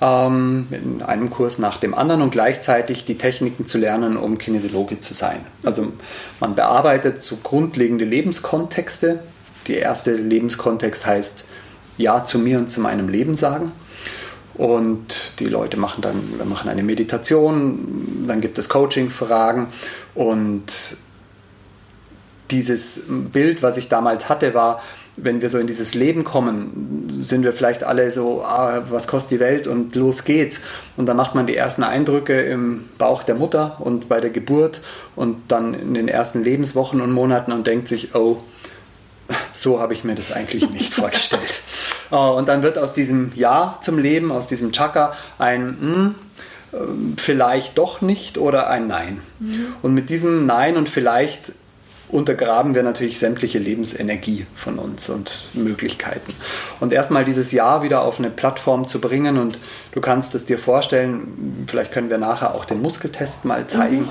ähm, 0.01 0.67
in 0.71 1.01
einem 1.01 1.29
Kurs 1.29 1.59
nach 1.59 1.77
dem 1.77 1.93
anderen 1.93 2.21
und 2.21 2.31
gleichzeitig 2.31 3.05
die 3.05 3.17
Techniken 3.17 3.65
zu 3.65 3.77
lernen, 3.77 4.17
um 4.17 4.37
Kinesiologe 4.37 4.99
zu 4.99 5.13
sein. 5.13 5.39
Also 5.63 5.91
man 6.39 6.55
bearbeitet 6.55 7.21
so 7.21 7.37
grundlegende 7.41 8.05
Lebenskontexte. 8.05 9.19
Der 9.67 9.81
erste 9.81 10.13
Lebenskontext 10.13 11.05
heißt 11.05 11.45
Ja 11.97 12.25
zu 12.25 12.39
mir 12.39 12.57
und 12.57 12.69
zu 12.69 12.81
meinem 12.81 13.09
Leben 13.09 13.37
sagen. 13.37 13.71
Und 14.57 15.33
die 15.39 15.45
Leute 15.45 15.77
machen 15.77 16.01
dann, 16.01 16.49
machen 16.49 16.69
eine 16.69 16.83
Meditation, 16.83 18.25
dann 18.27 18.41
gibt 18.41 18.57
es 18.57 18.69
Coaching-Fragen 18.69 19.67
und 20.15 20.97
dieses 22.49 23.03
Bild, 23.07 23.61
was 23.61 23.77
ich 23.77 23.89
damals 23.89 24.29
hatte, 24.29 24.53
war, 24.53 24.81
wenn 25.17 25.41
wir 25.41 25.49
so 25.49 25.57
in 25.57 25.67
dieses 25.67 25.95
Leben 25.95 26.23
kommen, 26.23 27.07
sind 27.23 27.43
wir 27.43 27.51
vielleicht 27.51 27.83
alle 27.83 28.11
so, 28.11 28.43
ah, 28.43 28.83
was 28.89 29.07
kostet 29.07 29.31
die 29.31 29.39
Welt 29.39 29.65
und 29.65 29.95
los 29.95 30.23
geht's. 30.23 30.61
Und 30.95 31.07
dann 31.07 31.17
macht 31.17 31.33
man 31.33 31.47
die 31.47 31.55
ersten 31.55 31.83
Eindrücke 31.83 32.39
im 32.39 32.85
Bauch 32.99 33.23
der 33.23 33.35
Mutter 33.35 33.77
und 33.79 34.09
bei 34.09 34.19
der 34.19 34.29
Geburt 34.29 34.81
und 35.15 35.37
dann 35.47 35.73
in 35.73 35.95
den 35.95 36.07
ersten 36.07 36.43
Lebenswochen 36.43 37.01
und 37.01 37.11
Monaten 37.11 37.51
und 37.51 37.65
denkt 37.65 37.87
sich, 37.87 38.13
oh, 38.13 38.43
so 39.53 39.79
habe 39.79 39.93
ich 39.93 40.03
mir 40.03 40.15
das 40.15 40.31
eigentlich 40.31 40.69
nicht 40.69 40.93
vorgestellt. 40.95 41.61
Oh, 42.11 42.35
und 42.37 42.47
dann 42.47 42.63
wird 42.63 42.77
aus 42.77 42.93
diesem 42.93 43.31
Ja 43.35 43.79
zum 43.81 43.97
Leben, 43.97 44.31
aus 44.31 44.47
diesem 44.47 44.71
Chaka 44.71 45.13
ein 45.37 45.77
hm, 45.79 46.15
vielleicht 47.17 47.77
doch 47.77 48.01
nicht 48.01 48.37
oder 48.37 48.69
ein 48.69 48.87
Nein. 48.87 49.21
Mhm. 49.39 49.75
Und 49.81 49.93
mit 49.93 50.09
diesem 50.09 50.45
Nein 50.45 50.77
und 50.77 50.89
vielleicht 50.89 51.53
untergraben 52.09 52.73
wir 52.73 52.83
natürlich 52.83 53.19
sämtliche 53.19 53.59
Lebensenergie 53.59 54.45
von 54.55 54.79
uns 54.79 55.09
und 55.09 55.49
Möglichkeiten. 55.55 56.33
Und 56.79 56.93
erstmal 56.93 57.25
dieses 57.25 57.51
Jahr 57.51 57.83
wieder 57.83 58.03
auf 58.03 58.19
eine 58.19 58.29
Plattform 58.29 58.87
zu 58.87 59.01
bringen 59.01 59.37
und 59.37 59.59
du 59.91 59.99
kannst 59.99 60.33
es 60.33 60.45
dir 60.45 60.57
vorstellen, 60.57 61.65
vielleicht 61.67 61.91
können 61.91 62.09
wir 62.09 62.17
nachher 62.17 62.55
auch 62.55 62.63
den 62.63 62.81
Muskeltest 62.81 63.43
mal 63.43 63.67
zeigen. 63.67 64.01
Mhm. 64.01 64.07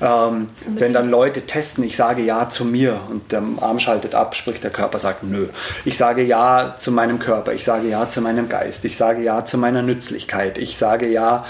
Ähm, 0.00 0.48
wenn 0.76 0.92
dann 0.92 1.08
Leute 1.08 1.42
testen, 1.42 1.82
ich 1.82 1.96
sage 1.96 2.22
Ja 2.22 2.48
zu 2.48 2.64
mir 2.64 3.00
und 3.10 3.32
der 3.32 3.42
Arm 3.60 3.80
schaltet 3.80 4.14
ab, 4.14 4.36
sprich 4.36 4.60
der 4.60 4.70
Körper 4.70 5.00
sagt 5.00 5.24
Nö. 5.24 5.48
Ich 5.84 5.96
sage 5.96 6.22
Ja 6.22 6.76
zu 6.76 6.92
meinem 6.92 7.18
Körper, 7.18 7.52
ich 7.52 7.64
sage 7.64 7.88
Ja 7.88 8.08
zu 8.08 8.20
meinem 8.20 8.48
Geist, 8.48 8.84
ich 8.84 8.96
sage 8.96 9.22
Ja 9.22 9.44
zu 9.44 9.58
meiner 9.58 9.82
Nützlichkeit, 9.82 10.56
ich 10.56 10.78
sage 10.78 11.08
Ja 11.08 11.42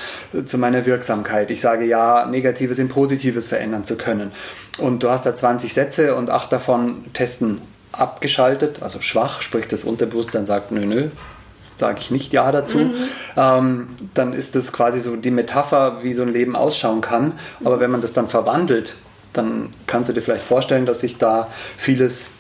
zu 0.47 0.57
meiner 0.57 0.87
Wirksamkeit, 0.87 1.51
ich 1.51 1.61
sage 1.61 1.85
Ja, 1.85 2.25
Negatives 2.25 2.79
in 2.79 2.89
Positives 2.89 3.49
verändern 3.49 3.85
zu 3.85 3.97
können. 3.97 4.33
Und 4.79 5.03
du 5.03 5.11
hast 5.11 5.27
da 5.27 5.35
20 5.35 5.75
Sätze 5.75 5.90
und 5.99 6.31
acht 6.31 6.53
davon 6.53 7.05
testen 7.13 7.61
abgeschaltet, 7.93 8.83
also 8.83 9.01
schwach, 9.01 9.43
sprich 9.43 9.67
das 9.67 9.85
Unterbewusstsein 9.85 10.47
sagt, 10.47 10.71
nö, 10.71 10.87
nö, 10.87 11.09
sage 11.55 11.99
ich 12.01 12.11
nicht 12.11 12.33
Ja 12.33 12.53
dazu, 12.53 12.79
mhm. 12.79 12.95
ähm, 13.37 13.89
dann 14.15 14.33
ist 14.33 14.57
das 14.57 14.73
quasi 14.73 15.01
so 15.01 15.17
die 15.17 15.31
Metapher, 15.31 16.03
wie 16.03 16.15
so 16.15 16.23
ein 16.23 16.33
Leben 16.33 16.57
ausschauen 16.57 17.01
kann. 17.01 17.33
Aber 17.65 17.81
wenn 17.81 17.91
man 17.91 18.01
das 18.01 18.13
dann 18.13 18.29
verwandelt, 18.29 18.95
dann 19.33 19.75
kannst 19.87 20.09
du 20.09 20.13
dir 20.13 20.23
vielleicht 20.23 20.45
vorstellen, 20.45 20.87
dass 20.87 21.01
sich 21.01 21.19
da 21.19 21.49
vieles 21.77 22.31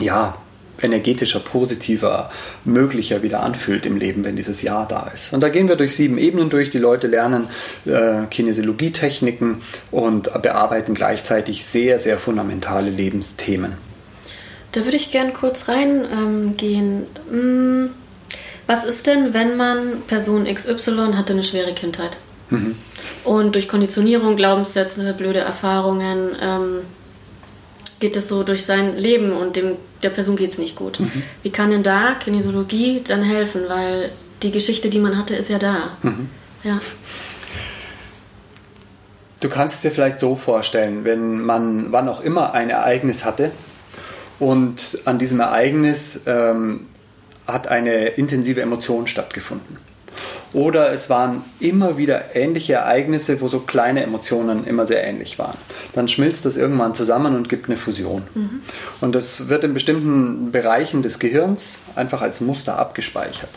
ja, 0.00 0.34
energetischer, 0.82 1.40
positiver, 1.40 2.30
möglicher 2.64 3.22
wieder 3.22 3.42
anfühlt 3.42 3.86
im 3.86 3.96
Leben, 3.96 4.24
wenn 4.24 4.36
dieses 4.36 4.62
Ja 4.62 4.84
da 4.84 5.10
ist. 5.12 5.32
Und 5.32 5.40
da 5.40 5.48
gehen 5.48 5.68
wir 5.68 5.76
durch 5.76 5.96
sieben 5.96 6.18
Ebenen 6.18 6.50
durch. 6.50 6.70
Die 6.70 6.78
Leute 6.78 7.06
lernen 7.06 7.48
äh, 7.86 8.26
Kinesiologietechniken 8.30 9.62
und 9.90 10.30
bearbeiten 10.42 10.94
gleichzeitig 10.94 11.64
sehr, 11.64 11.98
sehr 11.98 12.18
fundamentale 12.18 12.90
Lebensthemen. 12.90 13.72
Da 14.72 14.84
würde 14.84 14.96
ich 14.96 15.10
gern 15.10 15.32
kurz 15.32 15.68
reingehen. 15.68 17.06
Ähm, 17.32 17.84
mm, 17.84 17.90
was 18.66 18.84
ist 18.84 19.06
denn, 19.06 19.32
wenn 19.32 19.56
man 19.56 20.02
Person 20.06 20.44
XY 20.44 21.12
hatte 21.14 21.32
eine 21.32 21.42
schwere 21.42 21.72
Kindheit? 21.72 22.16
Mhm. 22.50 22.76
Und 23.24 23.54
durch 23.54 23.68
Konditionierung, 23.68 24.36
Glaubenssätze, 24.36 25.14
blöde 25.14 25.38
Erfahrungen 25.38 26.36
ähm, 26.40 26.78
geht 28.00 28.16
es 28.16 28.28
so 28.28 28.42
durch 28.42 28.64
sein 28.64 28.96
Leben 28.96 29.32
und 29.32 29.56
dem, 29.56 29.76
der 30.02 30.10
Person 30.10 30.36
geht 30.36 30.50
es 30.50 30.58
nicht 30.58 30.76
gut. 30.76 31.00
Mhm. 31.00 31.22
Wie 31.42 31.50
kann 31.50 31.70
denn 31.70 31.82
da 31.82 32.14
Kinesiologie 32.14 33.02
dann 33.06 33.22
helfen? 33.22 33.62
Weil 33.68 34.10
die 34.42 34.50
Geschichte, 34.50 34.90
die 34.90 34.98
man 34.98 35.16
hatte, 35.16 35.34
ist 35.34 35.48
ja 35.48 35.58
da. 35.58 35.96
Mhm. 36.02 36.28
Ja. 36.64 36.80
Du 39.40 39.48
kannst 39.48 39.76
es 39.76 39.82
dir 39.82 39.90
vielleicht 39.90 40.18
so 40.18 40.34
vorstellen, 40.34 41.04
wenn 41.04 41.42
man 41.42 41.92
wann 41.92 42.08
auch 42.08 42.20
immer 42.20 42.52
ein 42.52 42.70
Ereignis 42.70 43.24
hatte 43.24 43.52
und 44.38 44.98
an 45.04 45.18
diesem 45.18 45.40
Ereignis 45.40 46.22
ähm, 46.26 46.86
hat 47.46 47.68
eine 47.68 48.08
intensive 48.08 48.60
Emotion 48.60 49.06
stattgefunden. 49.06 49.76
Oder 50.52 50.92
es 50.92 51.10
waren 51.10 51.42
immer 51.60 51.98
wieder 51.98 52.34
ähnliche 52.34 52.74
Ereignisse, 52.74 53.40
wo 53.40 53.48
so 53.48 53.60
kleine 53.60 54.02
Emotionen 54.02 54.64
immer 54.66 54.86
sehr 54.86 55.04
ähnlich 55.04 55.38
waren. 55.38 55.56
Dann 55.92 56.08
schmilzt 56.08 56.46
das 56.46 56.56
irgendwann 56.56 56.94
zusammen 56.94 57.36
und 57.36 57.48
gibt 57.48 57.66
eine 57.66 57.76
Fusion. 57.76 58.22
Mhm. 58.34 58.60
Und 59.00 59.14
das 59.14 59.48
wird 59.48 59.64
in 59.64 59.74
bestimmten 59.74 60.52
Bereichen 60.52 61.02
des 61.02 61.18
Gehirns 61.18 61.80
einfach 61.94 62.22
als 62.22 62.40
Muster 62.40 62.78
abgespeichert. 62.78 63.50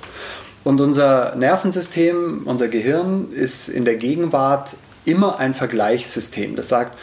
Und 0.64 0.82
unser 0.82 1.36
Nervensystem, 1.36 2.44
unser 2.46 2.68
Gehirn 2.68 3.32
ist 3.32 3.70
in 3.70 3.86
der 3.86 3.96
Gegenwart 3.96 4.76
immer 5.06 5.40
ein 5.40 5.54
Vergleichssystem. 5.54 6.56
Das 6.56 6.70
sagt, 6.70 6.98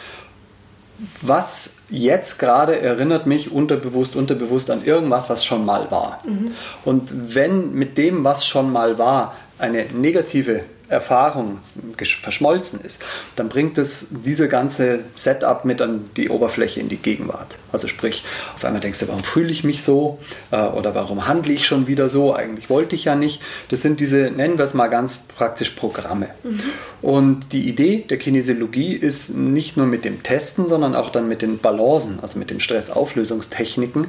was 1.21 1.77
jetzt 1.89 2.39
gerade 2.39 2.79
erinnert 2.79 3.27
mich 3.27 3.51
unterbewusst, 3.51 4.15
unterbewusst 4.15 4.71
an 4.71 4.83
irgendwas, 4.83 5.29
was 5.29 5.45
schon 5.45 5.65
mal 5.65 5.91
war. 5.91 6.19
Mhm. 6.25 6.51
Und 6.85 7.35
wenn 7.35 7.73
mit 7.73 7.97
dem, 7.97 8.23
was 8.23 8.47
schon 8.47 8.71
mal 8.71 8.97
war, 8.97 9.35
eine 9.59 9.85
negative 9.93 10.61
Erfahrung 10.89 11.59
verschmolzen 11.97 12.79
ist, 12.81 13.03
dann 13.35 13.49
bringt 13.49 13.77
es 13.77 14.07
diese 14.23 14.47
ganze 14.47 14.99
Setup 15.15 15.65
mit 15.65 15.81
an 15.81 16.09
die 16.15 16.29
Oberfläche 16.29 16.79
in 16.79 16.87
die 16.87 16.97
Gegenwart. 16.97 17.55
Also 17.73 17.89
sprich, 17.89 18.23
auf 18.55 18.63
einmal 18.63 18.81
denkst 18.81 18.99
du, 18.99 19.07
warum 19.09 19.23
fühle 19.23 19.51
ich 19.51 19.65
mich 19.65 19.83
so 19.83 20.17
äh, 20.51 20.61
oder 20.61 20.95
warum 20.95 21.27
handle 21.27 21.51
ich 21.51 21.67
schon 21.67 21.87
wieder 21.87 22.07
so? 22.07 22.33
Eigentlich 22.33 22.69
wollte 22.69 22.95
ich 22.95 23.03
ja 23.03 23.15
nicht. 23.15 23.41
Das 23.67 23.81
sind 23.81 23.99
diese, 23.99 24.31
nennen 24.31 24.57
wir 24.57 24.63
es 24.63 24.73
mal 24.73 24.87
ganz 24.87 25.17
praktisch 25.17 25.71
Programme. 25.71 26.29
Mhm. 26.43 26.61
Und 27.01 27.51
die 27.51 27.67
Idee 27.67 28.05
der 28.09 28.17
Kinesiologie 28.17 28.93
ist 28.93 29.35
nicht 29.35 29.75
nur 29.75 29.87
mit 29.87 30.05
dem 30.05 30.23
Testen, 30.23 30.67
sondern 30.67 30.95
auch 30.95 31.09
dann 31.09 31.27
mit 31.27 31.41
den 31.41 31.59
Balancen, 31.59 32.19
also 32.21 32.39
mit 32.39 32.49
den 32.49 32.61
Stressauflösungstechniken, 32.61 34.07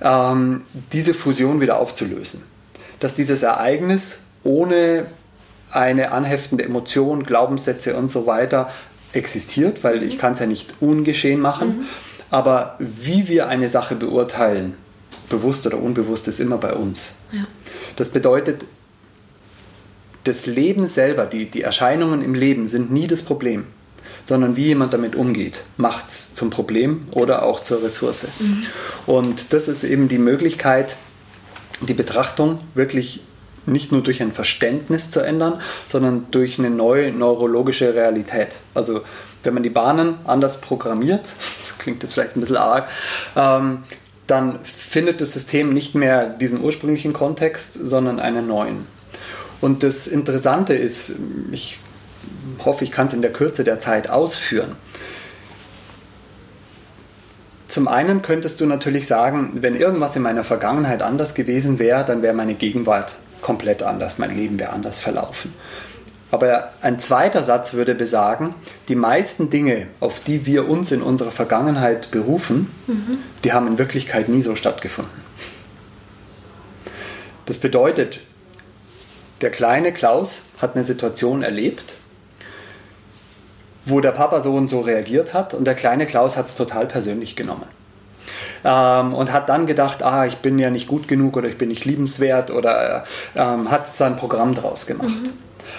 ähm, 0.00 0.62
diese 0.92 1.14
Fusion 1.14 1.60
wieder 1.60 1.78
aufzulösen. 1.78 2.44
Dass 3.00 3.14
dieses 3.14 3.42
Ereignis 3.42 4.20
ohne 4.44 5.06
eine 5.70 6.12
anheftende 6.12 6.64
Emotion, 6.64 7.24
Glaubenssätze 7.24 7.96
und 7.96 8.10
so 8.10 8.26
weiter 8.26 8.70
existiert, 9.12 9.84
weil 9.84 10.02
ich 10.02 10.18
kann 10.18 10.34
es 10.34 10.40
ja 10.40 10.46
nicht 10.46 10.74
ungeschehen 10.80 11.40
machen. 11.40 11.68
Mhm. 11.68 11.84
Aber 12.30 12.76
wie 12.78 13.28
wir 13.28 13.48
eine 13.48 13.68
Sache 13.68 13.94
beurteilen, 13.94 14.74
bewusst 15.28 15.66
oder 15.66 15.78
unbewusst, 15.78 16.28
ist 16.28 16.40
immer 16.40 16.58
bei 16.58 16.74
uns. 16.74 17.16
Ja. 17.30 17.46
Das 17.96 18.08
bedeutet, 18.08 18.64
das 20.24 20.46
Leben 20.46 20.88
selber, 20.88 21.26
die, 21.26 21.46
die 21.46 21.62
Erscheinungen 21.62 22.22
im 22.22 22.34
Leben 22.34 22.68
sind 22.68 22.92
nie 22.92 23.06
das 23.06 23.22
Problem, 23.22 23.66
sondern 24.24 24.56
wie 24.56 24.66
jemand 24.66 24.92
damit 24.92 25.14
umgeht, 25.14 25.64
macht 25.76 26.10
es 26.10 26.32
zum 26.34 26.50
Problem 26.50 27.06
oder 27.12 27.44
auch 27.44 27.60
zur 27.60 27.82
Ressource. 27.82 28.28
Mhm. 28.38 28.66
Und 29.06 29.52
das 29.52 29.68
ist 29.68 29.84
eben 29.84 30.08
die 30.08 30.18
Möglichkeit, 30.18 30.96
die 31.80 31.94
Betrachtung 31.94 32.60
wirklich 32.74 33.22
nicht 33.66 33.92
nur 33.92 34.02
durch 34.02 34.22
ein 34.22 34.32
Verständnis 34.32 35.10
zu 35.10 35.20
ändern, 35.20 35.60
sondern 35.86 36.26
durch 36.30 36.58
eine 36.58 36.70
neue 36.70 37.12
neurologische 37.12 37.94
Realität. 37.94 38.58
Also 38.74 39.02
wenn 39.42 39.54
man 39.54 39.62
die 39.62 39.70
Bahnen 39.70 40.16
anders 40.24 40.60
programmiert, 40.60 41.32
klingt 41.78 42.02
jetzt 42.02 42.14
vielleicht 42.14 42.36
ein 42.36 42.40
bisschen 42.40 42.56
arg, 42.56 42.88
ähm, 43.36 43.84
dann 44.26 44.60
findet 44.62 45.20
das 45.20 45.32
System 45.32 45.72
nicht 45.72 45.94
mehr 45.94 46.26
diesen 46.26 46.62
ursprünglichen 46.62 47.12
Kontext, 47.12 47.74
sondern 47.74 48.20
einen 48.20 48.46
neuen. 48.46 48.86
Und 49.60 49.82
das 49.82 50.06
Interessante 50.06 50.74
ist, 50.74 51.16
ich 51.50 51.78
hoffe, 52.64 52.84
ich 52.84 52.90
kann 52.90 53.08
es 53.08 53.14
in 53.14 53.22
der 53.22 53.32
Kürze 53.32 53.64
der 53.64 53.78
Zeit 53.78 54.08
ausführen. 54.08 54.76
Zum 57.68 57.88
einen 57.88 58.22
könntest 58.22 58.60
du 58.60 58.66
natürlich 58.66 59.06
sagen, 59.06 59.52
wenn 59.54 59.76
irgendwas 59.76 60.14
in 60.14 60.22
meiner 60.22 60.44
Vergangenheit 60.44 61.00
anders 61.00 61.34
gewesen 61.34 61.78
wäre, 61.78 62.04
dann 62.04 62.22
wäre 62.22 62.34
meine 62.34 62.54
Gegenwart 62.54 63.12
komplett 63.42 63.82
anders, 63.82 64.18
mein 64.18 64.34
Leben 64.34 64.58
wäre 64.58 64.72
anders 64.72 64.98
verlaufen. 64.98 65.52
Aber 66.30 66.70
ein 66.80 66.98
zweiter 66.98 67.44
Satz 67.44 67.74
würde 67.74 67.94
besagen, 67.94 68.54
die 68.88 68.94
meisten 68.94 69.50
Dinge, 69.50 69.88
auf 70.00 70.20
die 70.20 70.46
wir 70.46 70.66
uns 70.66 70.90
in 70.90 71.02
unserer 71.02 71.30
Vergangenheit 71.30 72.10
berufen, 72.10 72.70
mhm. 72.86 73.18
die 73.44 73.52
haben 73.52 73.66
in 73.66 73.76
Wirklichkeit 73.76 74.30
nie 74.30 74.40
so 74.40 74.56
stattgefunden. 74.56 75.20
Das 77.44 77.58
bedeutet, 77.58 78.20
der 79.42 79.50
kleine 79.50 79.92
Klaus 79.92 80.44
hat 80.62 80.74
eine 80.74 80.84
Situation 80.84 81.42
erlebt, 81.42 81.94
wo 83.84 84.00
der 84.00 84.12
Papa 84.12 84.40
so 84.40 84.54
und 84.54 84.70
so 84.70 84.80
reagiert 84.80 85.34
hat 85.34 85.52
und 85.52 85.64
der 85.66 85.74
kleine 85.74 86.06
Klaus 86.06 86.38
hat 86.38 86.46
es 86.46 86.54
total 86.54 86.86
persönlich 86.86 87.36
genommen 87.36 87.66
ähm, 88.64 89.14
und 89.14 89.32
hat 89.32 89.48
dann 89.48 89.66
gedacht, 89.66 90.02
ah, 90.02 90.26
ich 90.26 90.38
bin 90.38 90.58
ja 90.58 90.70
nicht 90.70 90.88
gut 90.88 91.08
genug 91.08 91.36
oder 91.36 91.48
ich 91.48 91.58
bin 91.58 91.68
nicht 91.68 91.84
liebenswert 91.84 92.50
oder 92.50 93.04
ähm, 93.34 93.70
hat 93.70 93.88
sein 93.88 94.16
Programm 94.16 94.54
draus 94.54 94.86
gemacht. 94.86 95.08
Mhm. 95.08 95.30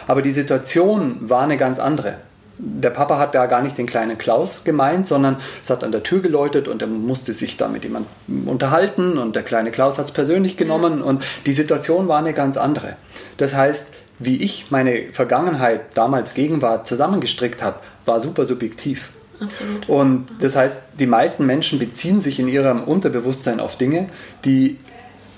Aber 0.07 0.21
die 0.21 0.31
Situation 0.31 1.17
war 1.21 1.41
eine 1.41 1.57
ganz 1.57 1.79
andere. 1.79 2.17
Der 2.57 2.91
Papa 2.91 3.17
hat 3.17 3.33
da 3.33 3.47
gar 3.47 3.61
nicht 3.61 3.77
den 3.77 3.87
kleinen 3.87 4.17
Klaus 4.17 4.63
gemeint, 4.63 5.07
sondern 5.07 5.37
es 5.61 5.69
hat 5.69 5.83
an 5.83 5.91
der 5.91 6.03
Tür 6.03 6.21
geläutet 6.21 6.67
und 6.67 6.81
er 6.81 6.87
musste 6.87 7.33
sich 7.33 7.57
da 7.57 7.67
mit 7.67 7.83
jemandem 7.83 8.47
unterhalten 8.47 9.17
und 9.17 9.35
der 9.35 9.43
kleine 9.43 9.71
Klaus 9.71 9.97
hat 9.97 10.05
es 10.05 10.11
persönlich 10.11 10.55
genommen 10.55 11.01
und 11.01 11.23
die 11.45 11.53
Situation 11.53 12.07
war 12.07 12.19
eine 12.19 12.33
ganz 12.33 12.57
andere. 12.57 12.95
Das 13.37 13.55
heißt, 13.55 13.93
wie 14.19 14.37
ich 14.43 14.67
meine 14.69 15.11
Vergangenheit, 15.11 15.81
damals 15.95 16.35
Gegenwart 16.35 16.87
zusammengestrickt 16.87 17.63
habe, 17.63 17.79
war 18.05 18.19
super 18.19 18.45
subjektiv. 18.45 19.09
Absolut. 19.43 19.89
Und 19.89 20.25
das 20.39 20.55
heißt, 20.55 20.79
die 20.99 21.05
meisten 21.05 21.45
Menschen 21.45 21.79
beziehen 21.79 22.21
sich 22.21 22.39
in 22.39 22.47
ihrem 22.47 22.83
Unterbewusstsein 22.83 23.59
auf 23.59 23.77
Dinge, 23.77 24.09
die 24.45 24.77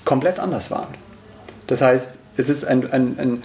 komplett 0.04 0.38
anders 0.38 0.70
waren. 0.70 0.94
Das 1.66 1.82
heißt, 1.82 2.18
es 2.36 2.48
ist 2.48 2.64
ein, 2.64 2.90
ein, 2.92 3.18
ein 3.18 3.42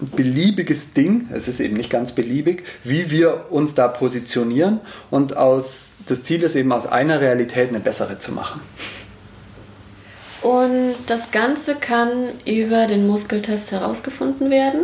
beliebiges 0.00 0.94
Ding, 0.94 1.28
es 1.32 1.48
ist 1.48 1.60
eben 1.60 1.76
nicht 1.76 1.90
ganz 1.90 2.12
beliebig, 2.12 2.64
wie 2.84 3.10
wir 3.10 3.46
uns 3.50 3.74
da 3.74 3.88
positionieren 3.88 4.80
und 5.10 5.36
aus, 5.36 5.98
das 6.06 6.22
Ziel 6.22 6.42
ist 6.42 6.56
eben 6.56 6.72
aus 6.72 6.86
einer 6.86 7.20
Realität 7.20 7.68
eine 7.68 7.80
bessere 7.80 8.18
zu 8.18 8.32
machen. 8.32 8.60
Und 10.42 10.94
das 11.06 11.30
Ganze 11.32 11.74
kann 11.74 12.08
über 12.46 12.86
den 12.86 13.06
Muskeltest 13.06 13.72
herausgefunden 13.72 14.50
werden. 14.50 14.80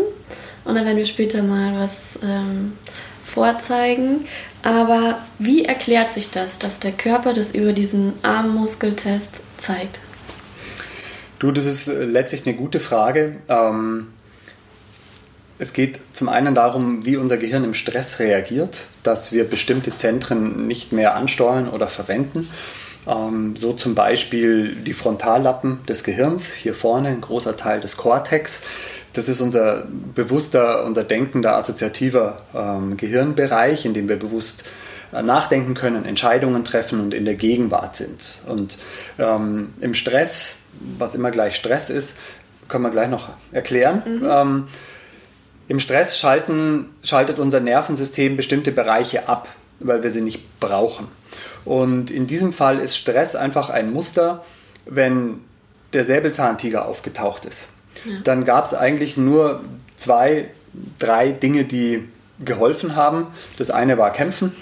Und 0.65 0.75
dann 0.75 0.85
werden 0.85 0.99
wir 0.99 1.07
später 1.07 1.43
mal 1.43 1.79
was 1.79 2.19
ähm, 2.23 2.73
vorzeigen. 3.27 4.27
Aber 4.63 5.19
wie 5.39 5.65
erklärt 5.65 6.11
sich 6.11 6.31
das, 6.31 6.59
dass 6.59 6.81
der 6.81 6.93
Körper 6.93 7.33
das 7.33 7.53
über 7.53 7.73
diesen 7.73 8.15
Armmuskeltest 8.23 9.33
zeigt? 9.59 9.99
Du, 11.39 11.53
das 11.53 11.67
ist 11.67 11.89
äh, 11.89 12.05
letztlich 12.05 12.47
eine 12.47 12.57
gute 12.57 12.81
Frage. 12.81 13.37
Ähm, 13.49 14.09
es 15.59 15.73
geht 15.73 15.99
zum 16.13 16.29
einen 16.29 16.55
darum, 16.55 17.05
wie 17.05 17.17
unser 17.17 17.37
Gehirn 17.37 17.65
im 17.65 17.75
Stress 17.75 18.19
reagiert, 18.19 18.87
dass 19.03 19.33
wir 19.33 19.45
bestimmte 19.45 19.97
Zentren 19.97 20.67
nicht 20.67 20.93
mehr 20.93 21.15
ansteuern 21.15 21.69
oder 21.69 21.89
verwenden. 21.89 22.49
Ähm, 23.07 23.57
so 23.57 23.73
zum 23.73 23.95
Beispiel 23.95 24.75
die 24.75 24.93
Frontallappen 24.93 25.85
des 25.87 26.05
Gehirns, 26.05 26.53
hier 26.53 26.75
vorne 26.75 27.09
ein 27.09 27.21
großer 27.21 27.57
Teil 27.57 27.81
des 27.81 27.97
Cortex. 27.97 28.63
Das 29.13 29.29
ist 29.29 29.41
unser 29.41 29.87
bewusster, 30.15 30.85
unser 30.85 31.05
denkender, 31.05 31.57
assoziativer 31.57 32.39
ähm, 32.55 32.97
Gehirnbereich, 32.97 33.87
in 33.87 33.95
dem 33.95 34.09
wir 34.09 34.19
bewusst 34.19 34.65
äh, 35.13 35.23
nachdenken 35.23 35.75
können, 35.75 36.05
Entscheidungen 36.05 36.65
treffen 36.65 37.01
und 37.01 37.15
in 37.15 37.25
der 37.25 37.35
Gegenwart 37.35 37.97
sind. 37.97 38.41
Und 38.47 38.77
ähm, 39.19 39.73
im 39.81 39.95
Stress, 39.95 40.57
was 40.99 41.15
immer 41.15 41.31
gleich 41.31 41.57
Stress 41.57 41.91
ist, 41.91 42.17
können 42.69 42.85
wir 42.85 42.91
gleich 42.91 43.09
noch 43.09 43.31
erklären. 43.53 44.03
Mhm. 44.05 44.27
Ähm, 44.29 44.69
Im 45.69 45.81
Stress 45.81 46.19
schalten, 46.19 46.91
schaltet 47.03 47.39
unser 47.39 47.61
Nervensystem 47.61 48.37
bestimmte 48.37 48.73
Bereiche 48.73 49.29
ab, 49.29 49.49
weil 49.81 50.03
wir 50.03 50.11
sie 50.11 50.21
nicht 50.21 50.61
brauchen. 50.61 51.09
Und 51.67 52.11
in 52.11 52.27
diesem 52.27 52.53
Fall 52.53 52.79
ist 52.79 52.97
Stress 52.97 53.35
einfach 53.37 53.69
ein 53.69 53.93
Muster, 53.93 54.45
wenn 54.87 55.41
der 55.93 56.05
Säbelzahntiger 56.05 56.87
aufgetaucht 56.87 57.45
ist. 57.45 57.69
Ja. 58.05 58.21
Dann 58.25 58.45
gab 58.45 58.65
es 58.65 58.73
eigentlich 58.73 59.17
nur 59.17 59.61
zwei, 59.97 60.49
drei 60.99 61.33
Dinge, 61.33 61.65
die 61.65 62.09
geholfen 62.41 62.97
haben. 62.97 63.27
Das 63.59 63.71
eine 63.71 63.99
war 63.99 64.13
Kämpfen, 64.13 64.53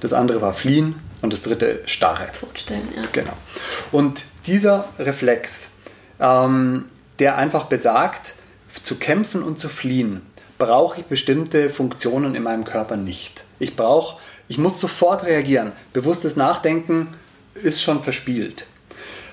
das 0.00 0.12
andere 0.12 0.40
war 0.40 0.52
Fliehen 0.52 0.96
und 1.20 1.32
das 1.32 1.42
dritte 1.42 1.82
Starre. 1.84 2.28
Totstellen, 2.32 2.88
ja. 2.96 3.02
Genau. 3.12 3.32
Und 3.92 4.24
dieser 4.46 4.88
Reflex, 4.98 5.72
ähm, 6.20 6.86
der 7.18 7.36
einfach 7.36 7.64
besagt, 7.64 8.34
zu 8.82 8.96
kämpfen 8.96 9.42
und 9.42 9.58
zu 9.58 9.68
fliehen, 9.68 10.22
brauche 10.58 11.00
ich 11.00 11.06
bestimmte 11.06 11.70
Funktionen 11.70 12.34
in 12.34 12.42
meinem 12.42 12.64
Körper 12.64 12.96
nicht. 12.96 13.44
Ich 13.58 13.76
brauche 13.76 14.18
ich 14.48 14.58
muss 14.58 14.80
sofort 14.80 15.24
reagieren. 15.24 15.72
Bewusstes 15.92 16.36
Nachdenken 16.36 17.08
ist 17.54 17.82
schon 17.82 18.02
verspielt. 18.02 18.66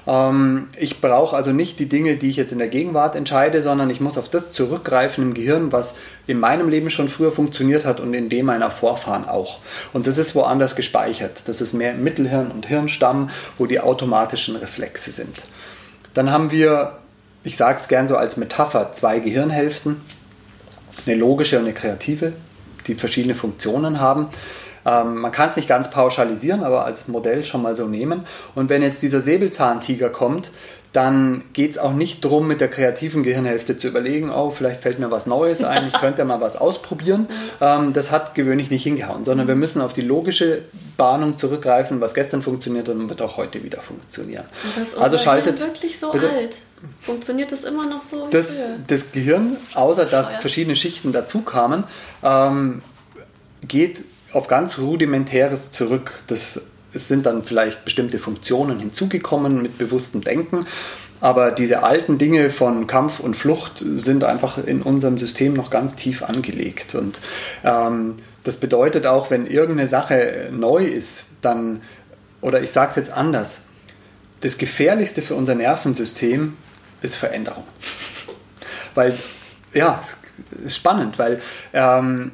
Ähm, 0.08 0.68
ich 0.78 1.02
brauche 1.02 1.36
also 1.36 1.52
nicht 1.52 1.80
die 1.80 1.88
Dinge, 1.88 2.16
die 2.16 2.30
ich 2.30 2.36
jetzt 2.36 2.52
in 2.52 2.60
der 2.60 2.68
Gegenwart 2.68 3.16
entscheide, 3.16 3.62
sondern 3.62 3.90
ich 3.90 4.00
muss 4.00 4.18
auf 4.18 4.30
das 4.30 4.52
zurückgreifen 4.52 5.24
im 5.24 5.34
Gehirn, 5.34 5.72
was 5.72 5.96
in 6.28 6.40
meinem 6.40 6.70
Leben 6.70 6.90
schon 6.90 7.08
früher 7.10 7.32
funktioniert 7.32 7.86
hat 7.86 8.00
und 8.00 8.14
in 8.14 8.30
dem 8.30 8.46
meiner 8.46 8.72
Vorfahren 8.72 9.28
auch. 9.28 9.60
Und 9.94 10.08
das 10.08 10.18
ist 10.18 10.36
woanders 10.36 10.76
gespeichert. 10.76 11.48
Das 11.48 11.62
ist 11.62 11.74
mehr 11.74 11.94
Mittelhirn 11.94 12.52
und 12.52 12.66
Hirnstamm, 12.68 13.30
wo 13.58 13.66
die 13.66 13.80
automatischen 13.80 14.56
Reflexe 14.56 15.12
sind. 15.12 15.48
Dann 16.14 16.32
haben 16.32 16.52
wir, 16.52 17.00
ich 17.44 17.58
sage 17.58 17.80
es 17.80 17.88
gern 17.88 18.08
so 18.08 18.16
als 18.16 18.38
Metapher, 18.38 18.92
zwei 18.92 19.20
Gehirnhälften, 19.20 20.02
eine 21.06 21.16
logische 21.16 21.58
und 21.58 21.66
eine 21.66 21.74
kreative, 21.74 22.34
die 22.88 22.96
verschiedene 22.96 23.36
Funktionen 23.36 24.00
haben. 24.00 24.30
Ähm, 24.86 25.20
man 25.22 25.32
kann 25.32 25.50
es 25.50 25.56
nicht 25.56 25.68
ganz 25.68 25.90
pauschalisieren, 25.90 26.64
aber 26.64 26.86
als 26.86 27.08
Modell 27.08 27.44
schon 27.44 27.62
mal 27.62 27.76
so 27.76 27.88
nehmen. 27.88 28.26
Und 28.54 28.70
wenn 28.70 28.82
jetzt 28.82 29.02
dieser 29.02 29.20
Säbelzahntiger 29.20 30.10
kommt, 30.10 30.52
dann 30.96 31.44
geht 31.52 31.72
es 31.72 31.78
auch 31.78 31.92
nicht 31.92 32.24
darum, 32.24 32.48
mit 32.48 32.62
der 32.62 32.70
kreativen 32.70 33.24
Gehirnhälfte 33.24 33.78
zu 33.78 33.90
überlegen, 33.90 34.32
oh, 34.32 34.50
vielleicht 34.50 34.82
fällt 34.82 34.98
mir 34.98 35.12
was 35.12 35.26
Neues 35.26 35.62
ein, 35.62 35.88
ich 35.88 35.94
könnte 35.94 36.24
mal 36.24 36.42
was 36.42 36.56
ausprobieren. 36.56 37.28
Ähm, 37.62 37.94
das 37.94 38.12
hat 38.12 38.36
gewöhnlich 38.36 38.70
nicht 38.70 38.84
hingehauen, 38.84 39.24
sondern 39.24 39.48
wir 39.48 39.56
müssen 39.56 39.82
auf 39.82 39.94
die 39.94 40.02
logische 40.02 40.64
Bahnung 40.98 41.38
zurückgreifen, 41.38 42.02
was 42.02 42.14
gestern 42.14 42.42
funktioniert 42.42 42.90
und 42.90 43.08
wird 43.08 43.22
auch 43.22 43.38
heute 43.38 43.64
wieder 43.64 43.80
funktionieren. 43.80 44.44
Das 44.78 44.96
also 44.96 45.18
schaltet 45.18 45.60
wirklich 45.62 45.98
so 45.98 46.12
bitte, 46.12 46.30
alt. 46.30 46.58
Funktioniert 47.00 47.54
das 47.54 47.64
immer 47.64 47.86
noch 47.86 48.02
so? 48.02 48.28
Das, 48.30 48.62
das 48.88 49.14
Gehirn, 49.14 49.56
außer 49.74 50.06
dass 50.06 50.36
verschiedene 50.36 50.76
Schichten 50.76 51.14
dazu 51.14 51.42
kamen, 51.42 51.86
ähm, 52.24 52.82
geht 53.66 54.04
auf 54.36 54.48
ganz 54.48 54.78
rudimentäres 54.78 55.72
zurück. 55.72 56.22
Das, 56.28 56.62
es 56.94 57.08
sind 57.08 57.26
dann 57.26 57.44
vielleicht 57.44 57.86
bestimmte 57.86 58.20
Funktionen 58.20 58.80
hinzugekommen 58.80 59.62
mit 59.62 59.78
bewusstem 59.78 60.22
Denken. 60.22 60.66
Aber 61.22 61.52
diese 61.52 61.84
alten 61.84 62.18
Dinge 62.18 62.50
von 62.50 62.88
Kampf 62.88 63.20
und 63.20 63.36
Flucht 63.36 63.84
sind 63.98 64.24
einfach 64.24 64.58
in 64.58 64.82
unserem 64.82 65.18
System 65.18 65.54
noch 65.54 65.70
ganz 65.70 65.96
tief 65.96 66.24
angelegt. 66.24 66.94
Und 66.94 67.20
ähm, 67.64 68.16
das 68.44 68.58
bedeutet 68.58 69.08
auch, 69.08 69.32
wenn 69.32 69.48
irgendeine 69.48 69.88
Sache 69.88 70.50
neu 70.52 70.86
ist, 70.86 71.28
dann, 71.42 71.82
oder 72.42 72.62
ich 72.62 72.72
sage 72.72 72.92
es 72.92 72.96
jetzt 72.98 73.12
anders, 73.12 73.64
das 74.42 74.58
Gefährlichste 74.58 75.22
für 75.22 75.36
unser 75.36 75.56
Nervensystem 75.56 76.56
ist 77.02 77.16
Veränderung. 77.16 77.64
Weil, 78.94 79.18
ja, 79.74 80.02
ist 80.64 80.76
spannend, 80.76 81.18
weil 81.18 81.42
ähm, 81.74 82.34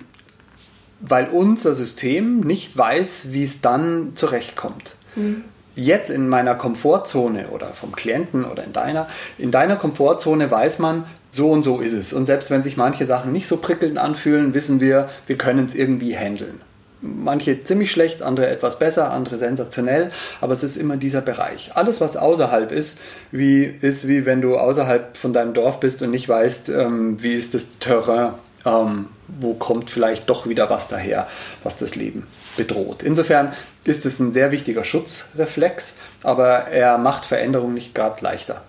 weil 1.01 1.27
unser 1.27 1.73
System 1.73 2.41
nicht 2.41 2.77
weiß, 2.77 3.27
wie 3.31 3.43
es 3.43 3.61
dann 3.61 4.11
zurechtkommt. 4.15 4.95
Mhm. 5.15 5.43
Jetzt 5.75 6.09
in 6.09 6.27
meiner 6.27 6.55
Komfortzone 6.55 7.47
oder 7.49 7.67
vom 7.67 7.93
Klienten 7.93 8.43
oder 8.43 8.63
in 8.63 8.73
deiner, 8.73 9.07
in 9.37 9.51
deiner 9.51 9.77
Komfortzone 9.77 10.51
weiß 10.51 10.79
man, 10.79 11.05
so 11.31 11.49
und 11.49 11.63
so 11.63 11.79
ist 11.79 11.93
es. 11.93 12.11
Und 12.11 12.25
selbst 12.25 12.51
wenn 12.51 12.61
sich 12.61 12.75
manche 12.75 13.05
Sachen 13.05 13.31
nicht 13.31 13.47
so 13.47 13.57
prickelnd 13.57 13.97
anfühlen, 13.97 14.53
wissen 14.53 14.81
wir, 14.81 15.09
wir 15.27 15.37
können 15.37 15.65
es 15.65 15.73
irgendwie 15.73 16.15
handeln. 16.15 16.61
Manche 16.99 17.63
ziemlich 17.63 17.89
schlecht, 17.89 18.21
andere 18.21 18.47
etwas 18.47 18.77
besser, 18.77 19.11
andere 19.11 19.37
sensationell, 19.37 20.11
aber 20.39 20.53
es 20.53 20.61
ist 20.61 20.75
immer 20.75 20.97
dieser 20.97 21.21
Bereich. 21.21 21.71
Alles, 21.73 21.99
was 21.99 22.15
außerhalb 22.15 22.71
ist, 22.71 22.99
wie, 23.31 23.63
ist 23.63 24.07
wie 24.07 24.25
wenn 24.25 24.41
du 24.41 24.55
außerhalb 24.55 25.17
von 25.17 25.33
deinem 25.33 25.53
Dorf 25.53 25.79
bist 25.79 26.03
und 26.03 26.11
nicht 26.11 26.29
weißt, 26.29 26.69
ähm, 26.69 27.23
wie 27.23 27.33
ist 27.33 27.55
das 27.55 27.79
Terrain 27.79 28.33
ähm, 28.65 29.07
wo 29.27 29.53
kommt 29.53 29.89
vielleicht 29.89 30.29
doch 30.29 30.47
wieder 30.47 30.69
was 30.69 30.87
daher, 30.87 31.27
was 31.63 31.77
das 31.77 31.95
Leben 31.95 32.27
bedroht. 32.57 33.03
Insofern 33.03 33.53
ist 33.83 34.05
es 34.05 34.19
ein 34.19 34.33
sehr 34.33 34.51
wichtiger 34.51 34.83
Schutzreflex, 34.83 35.97
aber 36.23 36.67
er 36.67 36.97
macht 36.97 37.25
Veränderungen 37.25 37.73
nicht 37.73 37.95
gerade 37.95 38.21
leichter 38.23 38.61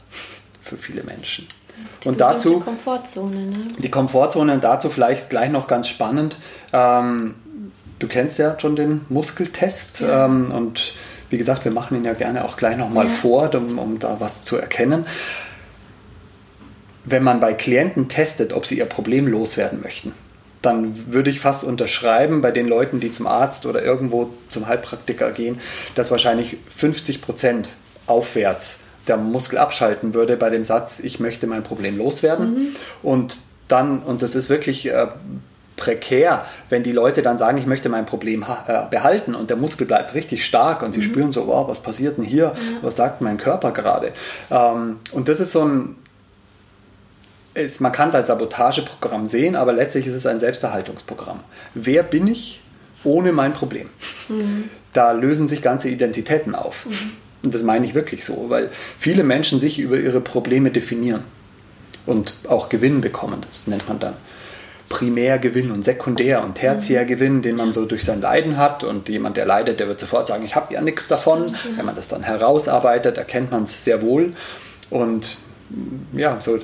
für 0.63 0.77
viele 0.77 1.03
Menschen. 1.03 1.47
Die 2.05 2.09
und 2.09 2.21
dazu 2.21 2.59
die 2.59 2.65
Komfortzone. 2.65 3.37
Ne? 3.37 3.57
Die 3.79 3.91
Komfortzone 3.91 4.53
und 4.53 4.65
dazu 4.65 4.89
vielleicht 4.89 5.31
gleich 5.31 5.51
noch 5.51 5.67
ganz 5.67 5.89
spannend. 5.89 6.39
Ähm, 6.73 7.35
du 7.99 8.07
kennst 8.07 8.39
ja 8.39 8.59
schon 8.59 8.77
den 8.77 9.03
Muskeltest 9.09 10.01
ja. 10.01 10.27
ähm, 10.27 10.53
und 10.53 10.95
wie 11.31 11.39
gesagt, 11.39 11.65
wir 11.65 11.73
machen 11.73 11.97
ihn 11.97 12.05
ja 12.05 12.13
gerne 12.13 12.45
auch 12.45 12.57
gleich 12.57 12.77
nochmal 12.77 13.07
ja. 13.07 13.13
vor, 13.13 13.55
um, 13.55 13.79
um 13.79 13.99
da 13.99 14.17
was 14.21 14.45
zu 14.45 14.57
erkennen 14.59 15.07
wenn 17.05 17.23
man 17.23 17.41
bei 17.41 17.53
Klienten 17.53 18.09
testet, 18.09 18.53
ob 18.53 18.67
sie 18.67 18.79
ihr 18.79 18.87
Problem 18.87 19.27
loswerden 19.27 19.81
möchten, 19.81 20.13
dann 20.63 21.13
würde 21.13 21.31
ich 21.31 21.41
fast 21.41 21.65
unterschreiben 21.65 22.41
bei 22.41 22.53
den 22.53 22.69
Leuten, 22.69 23.01
die 23.01 23.11
zum 23.11 23.27
Arzt 23.27 23.67
oder 23.67 23.83
irgendwo 23.83 24.31
zum 24.49 24.69
Heilpraktiker 24.69 25.33
gehen, 25.33 25.61
dass 25.95 26.11
wahrscheinlich 26.11 26.59
50 26.69 27.21
Prozent 27.21 27.71
aufwärts 28.07 28.85
der 29.09 29.17
Muskel 29.17 29.59
abschalten 29.59 30.15
würde 30.15 30.37
bei 30.37 30.51
dem 30.51 30.65
Satz, 30.65 31.01
ich 31.01 31.19
möchte 31.19 31.49
mein 31.49 31.65
Problem 31.65 31.99
loswerden. 31.99 32.55
Mhm. 32.55 32.69
Und 33.03 33.39
dann, 33.67 34.01
und 34.01 34.23
das 34.23 34.37
ist 34.37 34.49
wirklich 34.49 34.89
äh, 34.89 35.09
prekär, 35.77 36.45
wenn 36.69 36.85
die 36.85 36.93
Leute 36.93 37.23
dann 37.23 37.39
sagen, 37.39 37.59
ich 37.59 37.67
möchte 37.67 37.89
mein 37.89 38.07
Problem 38.07 38.45
äh, 38.69 38.83
behalten 38.91 39.35
und 39.35 39.51
der 39.51 39.57
Muskel 39.57 39.87
bleibt 39.87 40.15
richtig 40.15 40.45
stark 40.45 40.83
und 40.83 40.93
sie 40.93 41.01
mhm. 41.01 41.05
spüren 41.05 41.33
so, 41.33 41.49
wow, 41.49 41.69
was 41.69 41.81
passiert 41.81 42.19
denn 42.19 42.25
hier? 42.25 42.49
Mhm. 42.49 42.79
Was 42.83 42.97
sagt 42.97 43.21
mein 43.21 43.39
Körper 43.39 43.73
gerade? 43.73 44.13
Ähm, 44.51 45.01
und 45.11 45.29
das 45.29 45.41
ist 45.41 45.51
so 45.51 45.65
ein, 45.65 45.97
es, 47.55 47.81
man 47.81 47.93
kann 47.93 48.09
es 48.09 48.15
als 48.15 48.29
Sabotageprogramm 48.29 49.27
sehen, 49.27 49.57
aber 49.57 49.73
letztlich 49.73 50.07
ist 50.07 50.15
es 50.15 50.27
ein 50.27 50.41
Selbsterhaltungsprogramm. 50.41 51.41
Wer 51.75 52.03
bin 52.03 52.27
ich 52.27 52.61
ohne 53.05 53.33
mein 53.33 53.53
Problem? 53.53 53.89
Mhm. 54.29 54.71
Da 54.93 55.13
lösen 55.13 55.49
sich 55.49 55.63
ganze 55.63 55.89
Identitäten 55.89 56.55
auf. 56.55 56.87
Mhm. 56.87 57.13
Und 57.45 57.55
das 57.55 57.63
meine 57.65 57.85
ich 57.85 57.95
wirklich 57.95 58.25
so, 58.25 58.51
weil 58.51 58.71
viele 58.99 59.25
Menschen 59.25 59.59
sich 59.59 59.79
über 59.81 59.99
ihre 59.99 60.21
Probleme 60.21 60.71
definieren. 60.71 61.25
und 62.07 62.35
auch 62.49 62.69
Gewinn 62.69 63.01
bekommen. 63.01 63.41
Das 63.43 63.67
nennt 63.67 63.89
man 63.89 63.99
dann 63.99 64.15
Primärgewinn 64.89 65.71
und 65.71 65.85
Sekundär- 65.85 66.43
und 66.45 66.57
Tertiärgewinn, 66.57 67.43
den 67.43 67.57
man 67.57 67.73
so 67.73 67.85
durch 67.85 68.05
sein 68.05 68.21
Leiden 68.21 68.57
hat. 68.57 68.85
Und 68.85 69.09
jemand, 69.09 69.37
der 69.37 69.47
leidet, 69.47 69.81
der 69.81 69.89
wird 69.89 70.01
sofort 70.01 70.27
sagen, 70.27 70.45
ich 70.45 70.55
habe 70.55 70.75
ja 70.75 70.81
nichts 70.81 71.09
davon. 71.09 71.55
Wenn 71.77 71.87
man 71.87 71.95
das 71.95 72.09
dann 72.09 72.23
herausarbeitet, 72.23 73.17
erkennt 73.19 73.51
man 73.51 73.65
es 73.65 73.85
sehr 73.85 74.03
wohl. 74.03 74.33
Und 74.91 75.39
ja, 76.13 76.39
so 76.41 76.59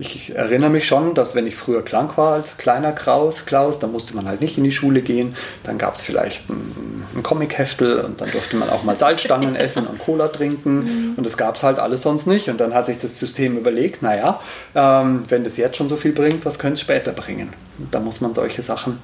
ich 0.00 0.34
erinnere 0.36 0.70
mich 0.70 0.86
schon, 0.86 1.14
dass 1.14 1.34
wenn 1.34 1.46
ich 1.46 1.56
früher 1.56 1.84
krank 1.84 2.16
war 2.16 2.34
als 2.34 2.56
kleiner 2.56 2.92
Klaus, 2.92 3.46
Klaus 3.46 3.80
dann 3.80 3.90
musste 3.90 4.14
man 4.14 4.28
halt 4.28 4.40
nicht 4.40 4.56
in 4.56 4.62
die 4.62 4.70
Schule 4.70 5.02
gehen. 5.02 5.34
Dann 5.64 5.76
gab 5.76 5.96
es 5.96 6.02
vielleicht 6.02 6.48
ein, 6.48 7.04
ein 7.16 7.22
Comicheftel 7.24 8.00
und 8.00 8.20
dann 8.20 8.30
durfte 8.30 8.56
man 8.56 8.70
auch 8.70 8.84
mal 8.84 8.96
Salzstangen 8.96 9.56
essen 9.56 9.88
und 9.88 9.98
Cola 9.98 10.28
trinken. 10.28 10.78
Mhm. 10.78 11.14
Und 11.16 11.26
das 11.26 11.36
gab 11.36 11.56
es 11.56 11.64
halt 11.64 11.80
alles 11.80 12.02
sonst 12.02 12.26
nicht. 12.26 12.48
Und 12.48 12.60
dann 12.60 12.74
hat 12.74 12.86
sich 12.86 12.98
das 12.98 13.18
System 13.18 13.58
überlegt, 13.58 14.02
naja, 14.02 14.40
ähm, 14.76 15.24
wenn 15.28 15.42
das 15.42 15.56
jetzt 15.56 15.76
schon 15.76 15.88
so 15.88 15.96
viel 15.96 16.12
bringt, 16.12 16.46
was 16.46 16.60
könnte 16.60 16.74
es 16.74 16.80
später 16.80 17.12
bringen? 17.12 17.52
Und 17.78 17.92
da 17.92 17.98
muss 17.98 18.20
man 18.20 18.34
solche 18.34 18.62
Sachen 18.62 18.98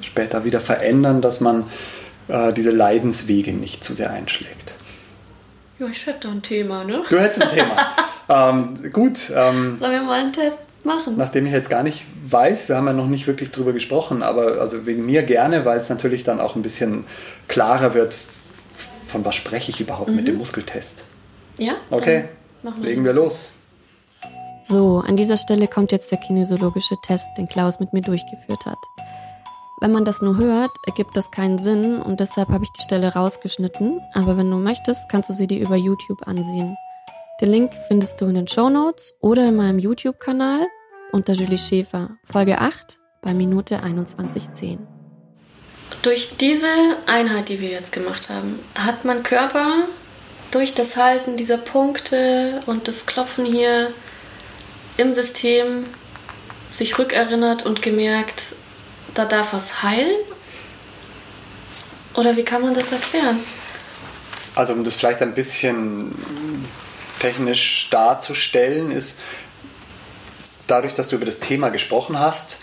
später 0.00 0.44
wieder 0.44 0.60
verändern, 0.60 1.20
dass 1.20 1.40
man 1.40 1.64
äh, 2.28 2.54
diese 2.54 2.70
Leidenswege 2.70 3.52
nicht 3.52 3.84
zu 3.84 3.92
sehr 3.94 4.10
einschlägt. 4.10 4.75
Ja, 5.78 5.86
ich 5.88 6.06
hätte 6.06 6.28
ein 6.28 6.42
Thema, 6.42 6.84
ne? 6.84 7.02
Du 7.08 7.18
hättest 7.18 7.42
ein 7.42 7.50
Thema. 7.50 7.86
ähm, 8.28 8.92
gut. 8.92 9.30
Ähm, 9.34 9.76
Sollen 9.78 9.92
wir 9.92 10.02
mal 10.02 10.20
einen 10.20 10.32
Test 10.32 10.58
machen? 10.84 11.16
Nachdem 11.16 11.44
ich 11.44 11.52
jetzt 11.52 11.68
gar 11.68 11.82
nicht 11.82 12.06
weiß, 12.28 12.68
wir 12.68 12.76
haben 12.76 12.86
ja 12.86 12.94
noch 12.94 13.08
nicht 13.08 13.26
wirklich 13.26 13.50
drüber 13.50 13.72
gesprochen, 13.72 14.22
aber 14.22 14.60
also 14.60 14.86
wegen 14.86 15.04
mir 15.04 15.22
gerne, 15.22 15.64
weil 15.66 15.78
es 15.78 15.90
natürlich 15.90 16.24
dann 16.24 16.40
auch 16.40 16.56
ein 16.56 16.62
bisschen 16.62 17.04
klarer 17.48 17.92
wird, 17.92 18.14
von 19.06 19.24
was 19.24 19.34
spreche 19.34 19.70
ich 19.70 19.80
überhaupt 19.80 20.08
mhm. 20.08 20.16
mit 20.16 20.28
dem 20.28 20.36
Muskeltest. 20.36 21.04
Ja? 21.58 21.74
Okay, 21.90 22.24
legen 22.80 23.04
wir 23.04 23.12
los. 23.12 23.52
So, 24.64 25.02
an 25.06 25.16
dieser 25.16 25.36
Stelle 25.36 25.68
kommt 25.68 25.92
jetzt 25.92 26.10
der 26.10 26.18
kinesiologische 26.18 26.96
Test, 27.02 27.28
den 27.38 27.46
Klaus 27.46 27.78
mit 27.78 27.92
mir 27.92 28.02
durchgeführt 28.02 28.66
hat. 28.66 28.78
Wenn 29.78 29.92
man 29.92 30.06
das 30.06 30.22
nur 30.22 30.38
hört, 30.38 30.70
ergibt 30.86 31.16
das 31.16 31.30
keinen 31.30 31.58
Sinn 31.58 32.00
und 32.00 32.20
deshalb 32.20 32.48
habe 32.48 32.64
ich 32.64 32.72
die 32.72 32.82
Stelle 32.82 33.12
rausgeschnitten. 33.12 34.00
Aber 34.14 34.38
wenn 34.38 34.50
du 34.50 34.56
möchtest, 34.56 35.10
kannst 35.10 35.28
du 35.28 35.34
sie 35.34 35.46
dir 35.46 35.60
über 35.60 35.76
YouTube 35.76 36.26
ansehen. 36.26 36.76
Den 37.42 37.50
Link 37.50 37.72
findest 37.86 38.20
du 38.20 38.26
in 38.26 38.36
den 38.36 38.48
Show 38.48 38.70
Notes 38.70 39.14
oder 39.20 39.46
in 39.46 39.56
meinem 39.56 39.78
YouTube-Kanal 39.78 40.66
unter 41.12 41.34
Julie 41.34 41.58
Schäfer, 41.58 42.16
Folge 42.24 42.58
8 42.58 42.98
bei 43.20 43.34
Minute 43.34 43.80
21.10. 43.80 44.78
Durch 46.00 46.36
diese 46.38 46.66
Einheit, 47.06 47.50
die 47.50 47.60
wir 47.60 47.68
jetzt 47.68 47.92
gemacht 47.92 48.30
haben, 48.30 48.58
hat 48.74 49.04
mein 49.04 49.22
Körper 49.22 49.66
durch 50.52 50.72
das 50.72 50.96
Halten 50.96 51.36
dieser 51.36 51.58
Punkte 51.58 52.62
und 52.64 52.88
das 52.88 53.04
Klopfen 53.04 53.44
hier 53.44 53.92
im 54.96 55.12
System 55.12 55.84
sich 56.70 56.98
rückerinnert 56.98 57.66
und 57.66 57.82
gemerkt, 57.82 58.54
da 59.16 59.24
darf 59.24 59.52
was 59.52 59.82
heilen? 59.82 60.20
Oder 62.14 62.36
wie 62.36 62.44
kann 62.44 62.62
man 62.62 62.74
das 62.74 62.92
erklären? 62.92 63.40
Also 64.54 64.72
um 64.72 64.84
das 64.84 64.94
vielleicht 64.94 65.20
ein 65.22 65.34
bisschen 65.34 66.14
technisch 67.18 67.88
darzustellen, 67.90 68.90
ist 68.90 69.20
dadurch, 70.66 70.94
dass 70.94 71.08
du 71.08 71.16
über 71.16 71.26
das 71.26 71.40
Thema 71.40 71.68
gesprochen 71.68 72.18
hast, 72.18 72.58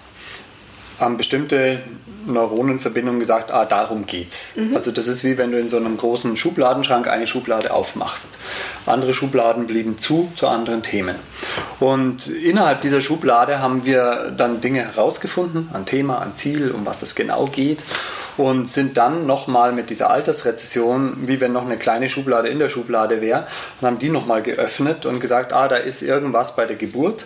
bestimmte 1.17 1.81
Neuronenverbindungen 2.25 3.19
gesagt, 3.19 3.51
ah, 3.51 3.65
darum 3.65 4.05
geht's. 4.05 4.55
Mhm. 4.55 4.75
Also 4.75 4.91
das 4.91 5.07
ist 5.07 5.23
wie 5.23 5.37
wenn 5.37 5.51
du 5.51 5.59
in 5.59 5.69
so 5.69 5.77
einem 5.77 5.97
großen 5.97 6.35
Schubladenschrank 6.37 7.07
eine 7.07 7.27
Schublade 7.27 7.73
aufmachst. 7.73 8.37
Andere 8.85 9.13
Schubladen 9.13 9.67
blieben 9.67 9.97
zu 9.97 10.31
zu 10.35 10.47
anderen 10.47 10.83
Themen. 10.83 11.15
Und 11.79 12.27
innerhalb 12.27 12.81
dieser 12.81 13.01
Schublade 13.01 13.59
haben 13.59 13.85
wir 13.85 14.33
dann 14.35 14.61
Dinge 14.61 14.81
herausgefunden, 14.81 15.69
ein 15.73 15.85
Thema, 15.85 16.19
ein 16.19 16.35
Ziel, 16.35 16.71
um 16.71 16.85
was 16.85 17.01
es 17.01 17.15
genau 17.15 17.45
geht 17.45 17.79
und 18.37 18.69
sind 18.69 18.97
dann 18.97 19.25
nochmal 19.25 19.71
mit 19.71 19.89
dieser 19.89 20.09
Altersrezession, 20.09 21.27
wie 21.27 21.39
wenn 21.39 21.51
noch 21.51 21.65
eine 21.65 21.77
kleine 21.77 22.09
Schublade 22.09 22.47
in 22.49 22.59
der 22.59 22.69
Schublade 22.69 23.21
wäre, 23.21 23.45
und 23.79 23.87
haben 23.87 23.99
die 23.99 24.09
nochmal 24.09 24.41
geöffnet 24.41 25.05
und 25.05 25.19
gesagt, 25.19 25.53
ah, 25.53 25.67
da 25.67 25.75
ist 25.75 26.01
irgendwas 26.01 26.55
bei 26.55 26.65
der 26.65 26.75
Geburt 26.75 27.25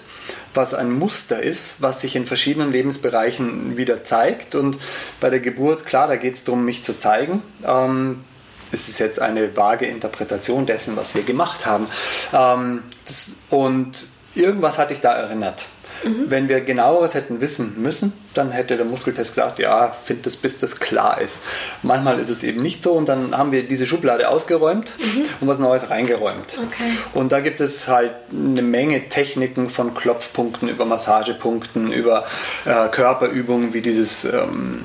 was 0.58 0.74
ein 0.74 0.92
Muster 0.92 1.42
ist, 1.42 1.82
was 1.82 2.02
sich 2.02 2.18
in 2.18 2.26
verschiedenen 2.26 2.72
Lebensbereichen 2.72 3.78
wieder 3.78 4.04
zeigt. 4.04 4.56
Und 4.56 4.78
bei 5.22 5.30
der 5.30 5.40
Geburt, 5.40 5.86
klar, 5.86 6.08
da 6.08 6.18
geht 6.18 6.34
es 6.34 6.44
darum, 6.44 6.66
mich 6.66 6.84
zu 6.84 6.98
zeigen. 6.98 7.42
Ähm, 7.66 8.26
es 8.74 8.90
ist 8.90 9.00
jetzt 9.00 9.22
eine 9.22 9.56
vage 9.56 9.86
Interpretation 9.86 10.66
dessen, 10.66 10.98
was 10.98 11.16
wir 11.16 11.24
gemacht 11.24 11.66
haben. 11.66 11.88
Ähm, 12.34 12.84
das, 13.06 13.38
und 13.50 13.92
irgendwas 14.36 14.78
hat 14.78 14.92
dich 14.92 15.00
da 15.00 15.14
erinnert. 15.14 15.66
Mhm. 16.04 16.26
Wenn 16.30 16.50
wir 16.50 16.62
genaueres 16.62 17.14
hätten 17.14 17.40
wissen 17.40 17.82
müssen, 17.82 18.12
dann 18.38 18.52
hätte 18.52 18.78
der 18.78 18.86
Muskeltest 18.86 19.36
gesagt, 19.36 19.60
ja, 19.60 19.92
find 19.92 20.26
das, 20.26 20.36
bis 20.36 20.60
das 20.60 20.80
klar 20.80 21.20
ist. 21.20 21.44
Manchmal 21.84 22.20
ist 22.20 22.30
es 22.30 22.44
eben 22.44 22.62
nicht 22.62 22.84
so 22.84 22.94
und 22.94 23.10
dann 23.10 23.36
haben 23.38 23.52
wir 23.52 23.64
diese 23.64 23.86
Schublade 23.86 24.30
ausgeräumt 24.30 24.94
mhm. 24.98 25.26
und 25.42 25.48
was 25.48 25.60
Neues 25.60 25.90
reingeräumt. 25.90 26.58
Okay. 26.68 26.98
Und 27.14 27.32
da 27.32 27.40
gibt 27.40 27.62
es 27.62 27.88
halt 27.88 28.14
eine 28.32 28.62
Menge 28.62 29.10
Techniken 29.10 29.70
von 29.70 29.94
Klopfpunkten 29.94 30.70
über 30.70 30.86
Massagepunkten, 30.86 31.92
über 31.92 32.26
äh, 32.66 32.88
Körperübungen 32.90 33.74
wie 33.74 33.82
dieses, 33.82 34.26
ähm, 34.26 34.84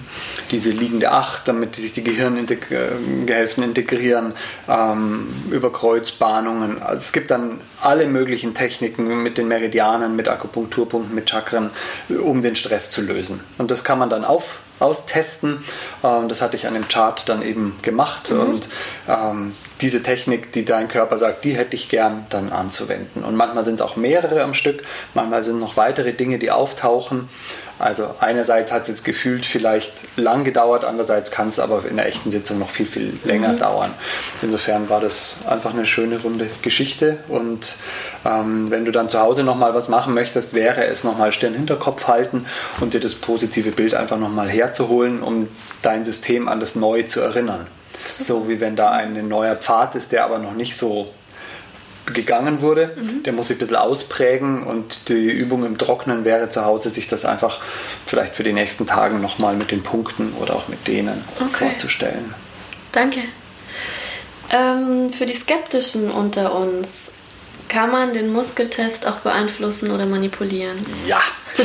diese 0.51 0.71
liegende 0.71 1.13
Acht, 1.13 1.49
damit 1.49 1.77
sich 1.77 1.93
die 1.93 2.05
Gehirngehälften 2.05 3.63
integrieren, 3.63 4.35
ähm, 4.69 5.29
über 5.51 5.73
Kreuzbahnungen. 5.73 6.83
Also 6.83 6.97
es 6.99 7.13
gibt 7.13 7.31
dann 7.31 7.61
alle 7.81 8.07
möglichen 8.07 8.55
Techniken 8.55 9.23
mit 9.23 9.39
den 9.39 9.49
Meridianen, 9.49 10.17
mit 10.17 10.29
Akupunkturpunkten, 10.29 11.15
mit 11.15 11.29
Chakren, 11.29 11.71
um 12.09 12.43
den 12.43 12.55
Stress 12.55 12.91
zu 12.91 13.03
lösen. 13.03 13.41
Und 13.59 13.71
das 13.71 13.85
kann 13.85 13.99
man 13.99 14.11
dann 14.11 14.25
auf, 14.25 14.61
austesten. 14.79 15.65
Ähm, 16.03 16.29
das 16.29 16.43
hatte 16.43 16.57
ich 16.57 16.67
an 16.67 16.75
dem 16.75 16.89
Chart 16.89 17.29
dann 17.29 17.43
eben 17.43 17.79
gemacht. 17.83 18.31
Mhm. 18.31 18.41
Und 18.41 18.69
ähm, 19.09 19.55
diese 19.83 20.03
Technik, 20.03 20.53
die 20.53 20.65
dein 20.65 20.89
Körper 20.89 21.19
sagt, 21.19 21.45
die 21.45 21.57
hätte 21.57 21.75
ich 21.75 21.89
gern 21.89 22.27
dann 22.31 22.53
anzuwenden. 22.53 23.25
Und 23.25 23.37
manchmal 23.37 23.65
sind 23.65 23.75
es 23.75 23.81
auch 23.81 23.97
mehrere 23.97 24.43
am 24.43 24.55
Stück, 24.55 24.83
manchmal 25.15 25.43
sind 25.43 25.59
noch 25.59 25.77
weitere 25.77 26.13
Dinge, 26.13 26.39
die 26.39 26.51
auftauchen. 26.51 27.29
Also 27.79 28.15
einerseits 28.21 28.71
hat 28.71 28.83
es 28.83 28.89
jetzt 28.89 29.05
gefühlt 29.05 29.45
vielleicht 29.45 29.93
lang 30.17 30.45
gedauert, 30.45 30.85
andererseits 30.85 31.33
kann 31.33 31.49
es 31.49 31.59
aber 31.59 31.85
in 31.85 31.97
der 31.97 32.07
echten 32.07 32.31
Sitzung 32.31 32.61
noch 32.61 32.69
viel, 32.69 32.87
viel 32.87 33.19
länger 33.25 33.55
mhm. 33.55 33.59
dauern. 33.59 33.95
Insofern 34.41 34.89
war 34.89 35.01
das 35.01 35.39
einfach 35.49 35.75
eine 35.75 35.85
schöne 35.85 36.19
runde 36.21 36.47
Geschichte 36.63 37.19
und 37.29 37.75
ähm, 38.25 38.71
wenn 38.71 38.85
du 38.85 38.93
dann 38.93 39.09
zu 39.09 39.19
Hause 39.19 39.43
nochmal 39.43 39.75
was 39.75 39.89
machen 39.89 40.15
möchtest, 40.15 40.55
wäre 40.55 40.85
es 40.85 41.03
nochmal 41.03 41.33
Stirn 41.33 41.55
Hinterkopf 41.55 42.07
halten 42.07 42.47
und 42.81 42.95
dir 42.95 43.01
das 43.01 43.17
positive 43.17 43.73
Bild 43.73 43.95
einfach 43.95 44.19
nochmal 44.19 44.49
herzuholen, 44.49 45.23
um 45.23 45.49
dein 45.83 46.05
System 46.05 46.47
an 46.47 46.61
das 46.61 46.77
Neue 46.77 47.07
zu 47.07 47.21
erinnern. 47.21 47.67
So 48.05 48.49
wie 48.49 48.61
wenn 48.61 48.77
da 48.77 48.91
ein 48.91 49.29
neuer 49.29 49.57
Pfad 49.57 49.95
ist, 49.95 50.13
der 50.13 50.25
aber 50.25 50.39
noch 50.39 50.55
nicht 50.55 50.77
so 50.77 51.11
gegangen 52.07 52.61
wurde. 52.61 52.93
Mhm. 52.97 53.23
Der 53.23 53.33
muss 53.33 53.49
sich 53.49 53.57
ein 53.57 53.61
bisschen 53.61 53.77
ausprägen 53.77 54.67
und 54.67 55.09
die 55.09 55.31
Übung 55.31 55.65
im 55.65 55.79
Trocknen 55.79 56.25
wäre 56.25 56.49
zu 56.49 56.65
Hause, 56.65 56.91
sich 56.91 57.07
das 57.07 57.25
einfach 57.25 57.61
vielleicht 58.07 58.37
für 58.37 58.43
die 58.43 58.53
nächsten 58.53 58.87
Tage 58.87 59.17
nochmal 59.17 59.55
mit 59.55 59.71
den 59.71 59.83
Punkten 59.83 60.33
oder 60.41 60.57
auch 60.57 60.69
mit 60.69 60.87
denen 60.87 61.25
okay. 61.41 61.69
vorzustellen. 61.69 62.35
Danke. 62.91 63.21
Ähm, 64.51 65.13
für 65.13 65.27
die 65.27 65.35
Skeptischen 65.35 66.11
unter 66.11 66.55
uns, 66.55 67.13
kann 67.69 67.91
man 67.91 68.13
den 68.13 68.33
Muskeltest 68.33 69.07
auch 69.07 69.17
beeinflussen 69.17 69.93
oder 69.93 70.05
manipulieren? 70.05 70.77
Ja. 71.07 71.21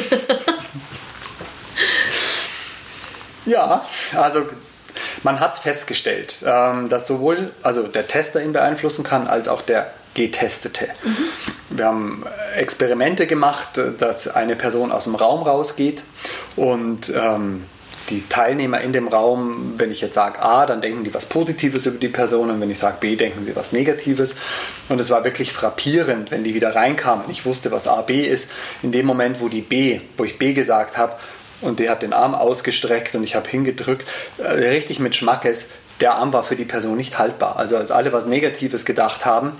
ja, 3.46 3.86
also 4.16 4.46
man 5.24 5.40
hat 5.40 5.58
festgestellt, 5.58 6.44
ähm, 6.46 6.90
dass 6.90 7.08
sowohl 7.08 7.52
also 7.64 7.84
der 7.84 8.08
Tester 8.08 8.42
ihn 8.42 8.54
beeinflussen 8.54 9.04
kann, 9.04 9.28
als 9.28 9.48
auch 9.48 9.62
der 9.62 9.92
Getestete. 10.14 10.88
Mhm. 11.04 11.78
Wir 11.78 11.86
haben 11.86 12.26
Experimente 12.56 13.28
gemacht, 13.28 13.80
dass 13.98 14.28
eine 14.28 14.56
Person 14.56 14.92
aus 14.92 15.04
dem 15.04 15.16
Raum 15.16 15.44
rausgeht 15.44 16.02
und 16.56 17.14
ähm, 17.16 17.66
die 18.10 18.28
Teilnehmer 18.28 18.82
in 18.82 18.94
dem 18.94 19.08
Raum, 19.08 19.74
wenn 19.78 19.92
ich 19.92 20.02
jetzt 20.02 20.16
sage 20.16 20.42
A, 20.42 20.66
dann 20.66 20.82
denken 20.82 21.04
die 21.04 21.14
was 21.14 21.26
Positives 21.26 21.86
über 21.86 21.98
die 21.98 22.08
Person 22.08 22.50
und 22.50 22.62
wenn 22.62 22.72
ich 22.72 22.80
sage 22.80 22.98
B, 23.00 23.16
denken 23.16 23.46
sie 23.46 23.56
was 23.56 23.74
Negatives. 23.74 24.38
Und 24.90 25.00
es 25.00 25.10
war 25.10 25.24
wirklich 25.24 25.52
frappierend, 25.52 26.32
wenn 26.32 26.44
die 26.44 26.54
wieder 26.54 26.76
reinkamen. 26.76 27.30
Ich 27.30 27.46
wusste, 27.46 27.72
was 27.72 27.88
A, 27.88 28.02
B 28.02 28.26
ist. 28.26 28.54
In 28.82 28.92
dem 28.92 29.06
Moment, 29.06 29.42
wo 29.42 29.50
die 29.50 29.62
B, 29.62 30.00
wo 30.16 30.24
ich 30.24 30.40
B 30.40 30.54
gesagt 30.54 30.98
habe, 30.98 31.16
und 31.62 31.80
der 31.80 31.92
hat 31.92 32.02
den 32.02 32.14
Arm 32.14 32.36
ausgestreckt 32.36 33.16
und 33.16 33.24
ich 33.24 33.36
habe 33.36 33.50
hingedrückt, 33.50 34.08
äh, 34.38 34.48
richtig 34.48 35.00
mit 35.00 35.16
Schmackes, 35.16 35.70
der 36.02 36.16
Arm 36.16 36.32
war 36.34 36.44
für 36.44 36.56
die 36.56 36.66
Person 36.66 36.98
nicht 36.98 37.18
haltbar. 37.18 37.58
Also 37.58 37.78
als 37.78 37.92
alle 37.92 38.14
was 38.14 38.28
Negatives 38.28 38.86
gedacht 38.86 39.26
haben. 39.26 39.54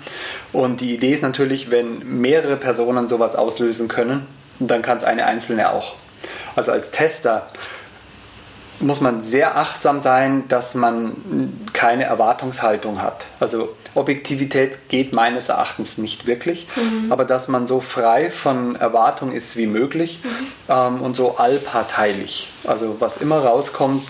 Und 0.52 0.80
die 0.80 0.94
Idee 0.94 1.12
ist 1.12 1.22
natürlich, 1.22 1.70
wenn 1.70 2.20
mehrere 2.20 2.56
Personen 2.56 3.08
sowas 3.08 3.34
auslösen 3.34 3.88
können, 3.88 4.26
dann 4.60 4.82
kann 4.82 4.98
es 4.98 5.04
eine 5.04 5.26
einzelne 5.26 5.72
auch. 5.72 5.96
Also 6.54 6.72
als 6.72 6.90
Tester 6.90 7.48
muss 8.80 9.00
man 9.00 9.22
sehr 9.22 9.56
achtsam 9.56 10.00
sein, 10.00 10.46
dass 10.48 10.74
man 10.74 11.12
keine 11.72 12.04
Erwartungshaltung 12.04 13.02
hat. 13.02 13.28
Also 13.40 13.74
Objektivität 13.94 14.88
geht 14.88 15.12
meines 15.12 15.48
Erachtens 15.48 15.98
nicht 15.98 16.26
wirklich, 16.26 16.68
mhm. 16.76 17.10
aber 17.10 17.24
dass 17.24 17.48
man 17.48 17.66
so 17.66 17.80
frei 17.80 18.30
von 18.30 18.76
Erwartung 18.76 19.32
ist 19.32 19.56
wie 19.56 19.66
möglich 19.66 20.20
mhm. 20.22 20.46
ähm, 20.68 21.00
und 21.00 21.16
so 21.16 21.36
allparteilich. 21.36 22.50
Also 22.64 22.96
was 23.00 23.16
immer 23.16 23.38
rauskommt, 23.38 24.06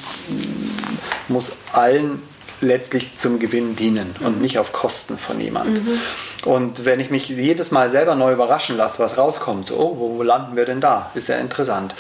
muss 1.29 1.53
allen 1.73 2.23
letztlich 2.61 3.17
zum 3.17 3.39
Gewinn 3.39 3.77
dienen 3.77 4.15
und 4.21 4.37
mhm. 4.37 4.43
nicht 4.43 4.59
auf 4.59 4.73
Kosten 4.73 5.19
von 5.19 5.41
jemand. 5.41 5.85
Mhm. 5.85 6.01
Und 6.45 6.85
wenn 6.85 7.01
ich 7.01 7.11
mich 7.11 7.29
jedes 7.29 7.71
Mal 7.71 7.91
selber 7.91 8.15
neu 8.15 8.33
überraschen 8.33 8.77
lasse, 8.77 9.03
was 9.03 9.19
rauskommt, 9.19 9.67
so, 9.67 9.77
oh, 9.77 9.97
wo 9.99 10.23
landen 10.23 10.57
wir 10.57 10.65
denn 10.65 10.81
da? 10.81 11.11
Ist 11.15 11.29
ja 11.29 11.37
interessant. 11.37 11.95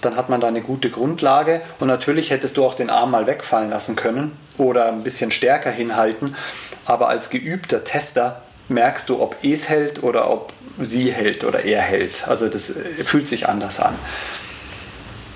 Dann 0.00 0.16
hat 0.16 0.28
man 0.28 0.40
da 0.40 0.48
eine 0.48 0.62
gute 0.62 0.90
Grundlage 0.90 1.60
und 1.78 1.88
natürlich 1.88 2.30
hättest 2.30 2.56
du 2.56 2.64
auch 2.64 2.74
den 2.74 2.90
Arm 2.90 3.10
mal 3.10 3.26
wegfallen 3.26 3.70
lassen 3.70 3.96
können 3.96 4.36
oder 4.56 4.88
ein 4.88 5.02
bisschen 5.02 5.30
stärker 5.30 5.70
hinhalten. 5.70 6.34
Aber 6.86 7.08
als 7.08 7.30
geübter 7.30 7.84
Tester 7.84 8.42
merkst 8.68 9.08
du, 9.08 9.20
ob 9.20 9.36
es 9.42 9.68
hält 9.68 10.02
oder 10.02 10.30
ob 10.30 10.52
sie 10.80 11.12
hält 11.12 11.44
oder 11.44 11.64
er 11.64 11.82
hält. 11.82 12.26
Also 12.28 12.48
das 12.48 12.70
äh, 12.70 13.04
fühlt 13.04 13.28
sich 13.28 13.48
anders 13.48 13.80
an. 13.80 13.94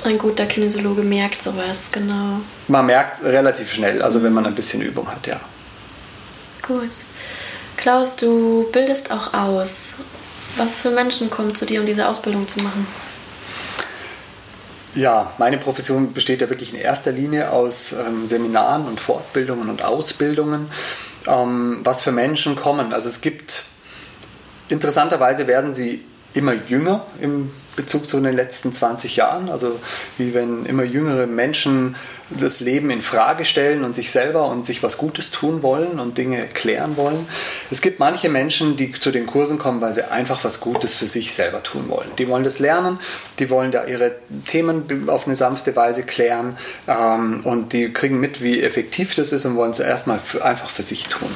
Ein 0.04 0.18
guter 0.18 0.44
Kinesiologe 0.44 1.02
merkt 1.02 1.42
sowas, 1.42 1.88
genau. 1.90 2.40
Man 2.68 2.84
merkt 2.84 3.16
es 3.16 3.24
relativ 3.24 3.72
schnell, 3.72 4.02
also 4.02 4.22
wenn 4.22 4.34
man 4.34 4.44
ein 4.44 4.54
bisschen 4.54 4.82
Übung 4.82 5.08
hat, 5.08 5.26
ja. 5.26 5.40
Gut. 6.66 6.90
Klaus, 7.78 8.16
du 8.16 8.68
bildest 8.70 9.10
auch 9.10 9.32
aus. 9.32 9.94
Was 10.56 10.80
für 10.80 10.90
Menschen 10.90 11.30
kommen 11.30 11.54
zu 11.54 11.64
dir, 11.64 11.80
um 11.80 11.86
diese 11.86 12.06
Ausbildung 12.06 12.46
zu 12.46 12.60
machen? 12.60 12.86
Ja, 14.94 15.32
meine 15.38 15.56
Profession 15.58 16.12
besteht 16.12 16.42
ja 16.42 16.50
wirklich 16.50 16.72
in 16.72 16.78
erster 16.78 17.10
Linie 17.10 17.50
aus 17.50 17.92
ähm, 17.92 18.28
Seminaren 18.28 18.86
und 18.86 19.00
Fortbildungen 19.00 19.70
und 19.70 19.82
Ausbildungen. 19.82 20.70
Ähm, 21.26 21.80
was 21.82 22.02
für 22.02 22.12
Menschen 22.12 22.56
kommen? 22.56 22.92
Also 22.92 23.08
es 23.08 23.20
gibt, 23.20 23.64
interessanterweise 24.68 25.46
werden 25.46 25.72
sie 25.72 26.04
immer 26.34 26.52
jünger 26.52 27.06
im 27.20 27.50
Bezug 27.76 28.06
zu 28.06 28.20
den 28.20 28.34
letzten 28.34 28.72
20 28.72 29.16
Jahren. 29.16 29.48
Also 29.48 29.78
wie 30.18 30.34
wenn 30.34 30.66
immer 30.66 30.84
jüngere 30.84 31.26
Menschen 31.26 31.96
das 32.30 32.60
Leben 32.60 32.90
in 32.90 33.02
Frage 33.02 33.44
stellen 33.44 33.84
und 33.84 33.94
sich 33.94 34.10
selber 34.10 34.46
und 34.48 34.64
sich 34.64 34.82
was 34.82 34.96
Gutes 34.96 35.30
tun 35.30 35.62
wollen 35.62 36.00
und 36.00 36.16
Dinge 36.16 36.46
klären 36.46 36.96
wollen. 36.96 37.26
Es 37.70 37.80
gibt 37.80 38.00
manche 38.00 38.28
Menschen, 38.28 38.76
die 38.76 38.92
zu 38.92 39.10
den 39.10 39.26
Kursen 39.26 39.58
kommen, 39.58 39.80
weil 39.80 39.94
sie 39.94 40.10
einfach 40.10 40.42
was 40.42 40.60
Gutes 40.60 40.94
für 40.94 41.06
sich 41.06 41.34
selber 41.34 41.62
tun 41.62 41.84
wollen. 41.88 42.08
Die 42.18 42.26
wollen 42.28 42.44
das 42.44 42.58
lernen, 42.58 42.98
die 43.38 43.50
wollen 43.50 43.72
da 43.72 43.84
ihre 43.84 44.12
Themen 44.46 45.08
auf 45.08 45.26
eine 45.26 45.34
sanfte 45.34 45.76
Weise 45.76 46.02
klären 46.02 46.56
ähm, 46.88 47.42
und 47.44 47.72
die 47.72 47.92
kriegen 47.92 48.20
mit, 48.20 48.42
wie 48.42 48.62
effektiv 48.62 49.14
das 49.14 49.32
ist 49.32 49.44
und 49.44 49.56
wollen 49.56 49.72
es 49.72 49.80
erstmal 49.80 50.18
einfach 50.42 50.70
für 50.70 50.82
sich 50.82 51.06
tun. 51.06 51.30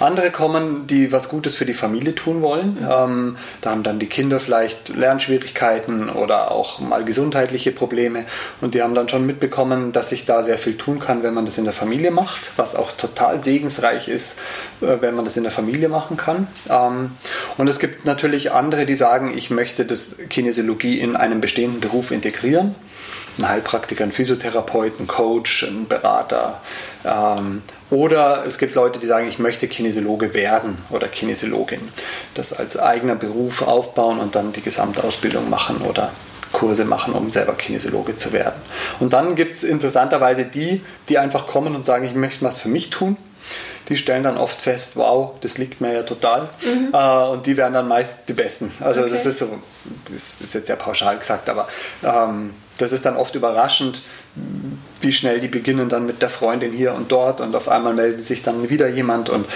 Andere 0.00 0.30
kommen, 0.30 0.86
die 0.86 1.12
was 1.12 1.28
Gutes 1.28 1.54
für 1.54 1.66
die 1.66 1.74
Familie 1.74 2.14
tun 2.14 2.42
wollen. 2.42 2.78
Ähm, 2.78 3.36
da 3.60 3.70
haben 3.70 3.82
dann 3.82 3.98
die 3.98 4.06
Kinder 4.06 4.40
vielleicht 4.40 4.88
Lernschwierigkeiten 4.88 6.08
oder 6.08 6.50
auch 6.50 6.80
mal 6.80 7.04
gesundheitliche 7.04 7.72
Probleme 7.72 8.24
und 8.60 8.74
die 8.74 8.82
haben 8.82 8.94
dann 8.94 9.08
schon 9.08 9.26
mitbekommen, 9.26 9.92
dass 9.92 10.10
sich 10.10 10.24
da 10.24 10.42
sehr 10.42 10.58
viel 10.58 10.76
tun 10.76 11.00
kann, 11.00 11.22
wenn 11.22 11.34
man 11.34 11.44
das 11.44 11.58
in 11.58 11.64
der 11.64 11.72
Familie 11.72 12.10
macht, 12.10 12.50
was 12.56 12.74
auch 12.74 12.92
total 12.92 13.40
segensreich 13.40 14.08
ist, 14.08 14.38
äh, 14.80 14.96
wenn 15.00 15.14
man 15.14 15.24
das 15.24 15.36
in 15.36 15.42
der 15.42 15.52
Familie 15.52 15.88
machen 15.88 16.16
kann. 16.16 16.48
Ähm, 16.68 17.12
und 17.58 17.68
es 17.68 17.78
gibt 17.78 18.04
natürlich 18.04 18.52
andere, 18.52 18.86
die 18.86 18.94
sagen, 18.94 19.36
ich 19.36 19.50
möchte 19.50 19.84
das 19.84 20.16
Kinesiologie 20.28 20.98
in 20.98 21.16
einen 21.16 21.40
bestehenden 21.40 21.80
Beruf 21.80 22.10
integrieren. 22.10 22.74
Ein 23.40 23.48
Heilpraktiker, 23.48 24.04
ein 24.04 24.12
Physiotherapeut, 24.12 25.00
ein 25.00 25.06
Coach, 25.06 25.64
ein 25.64 25.88
Berater, 25.88 26.60
ähm, 27.04 27.62
oder 27.90 28.44
es 28.46 28.58
gibt 28.58 28.76
Leute, 28.76 29.00
die 29.00 29.06
sagen, 29.06 29.28
ich 29.28 29.38
möchte 29.38 29.66
Kinesiologe 29.66 30.32
werden 30.32 30.78
oder 30.90 31.08
Kinesiologin. 31.08 31.80
Das 32.34 32.52
als 32.52 32.78
eigener 32.78 33.16
Beruf 33.16 33.62
aufbauen 33.62 34.20
und 34.20 34.36
dann 34.36 34.52
die 34.52 34.60
gesamte 34.60 35.02
Ausbildung 35.02 35.50
machen 35.50 35.78
oder 35.82 36.12
Kurse 36.52 36.84
machen, 36.84 37.14
um 37.14 37.30
selber 37.30 37.54
Kinesiologe 37.54 38.16
zu 38.16 38.32
werden. 38.32 38.60
Und 39.00 39.12
dann 39.12 39.34
gibt 39.34 39.54
es 39.54 39.64
interessanterweise 39.64 40.44
die, 40.44 40.82
die 41.08 41.18
einfach 41.18 41.46
kommen 41.46 41.74
und 41.74 41.84
sagen, 41.84 42.04
ich 42.04 42.14
möchte 42.14 42.44
was 42.44 42.58
für 42.58 42.68
mich 42.68 42.90
tun. 42.90 43.16
Die 43.88 43.96
stellen 43.96 44.22
dann 44.22 44.36
oft 44.36 44.60
fest, 44.60 44.92
wow, 44.94 45.32
das 45.40 45.58
liegt 45.58 45.80
mir 45.80 45.92
ja 45.92 46.02
total. 46.04 46.48
Mhm. 46.62 46.90
Äh, 46.92 47.28
und 47.30 47.46
die 47.46 47.56
werden 47.56 47.74
dann 47.74 47.88
meist 47.88 48.28
die 48.28 48.34
Besten. 48.34 48.70
Also 48.78 49.00
okay. 49.00 49.10
das 49.10 49.26
ist 49.26 49.40
so, 49.40 49.48
das 50.12 50.40
ist 50.40 50.54
jetzt 50.54 50.68
sehr 50.68 50.76
pauschal 50.76 51.18
gesagt, 51.18 51.48
aber 51.48 51.66
ähm, 52.04 52.54
das 52.80 52.92
ist 52.92 53.06
dann 53.06 53.16
oft 53.16 53.34
überraschend, 53.34 54.02
wie 55.00 55.12
schnell 55.12 55.40
die 55.40 55.48
beginnen 55.48 55.88
dann 55.88 56.06
mit 56.06 56.22
der 56.22 56.28
Freundin 56.28 56.72
hier 56.72 56.94
und 56.94 57.10
dort 57.10 57.40
und 57.40 57.54
auf 57.54 57.68
einmal 57.68 57.94
meldet 57.94 58.22
sich 58.22 58.42
dann 58.42 58.68
wieder 58.70 58.88
jemand 58.88 59.28
und 59.28 59.46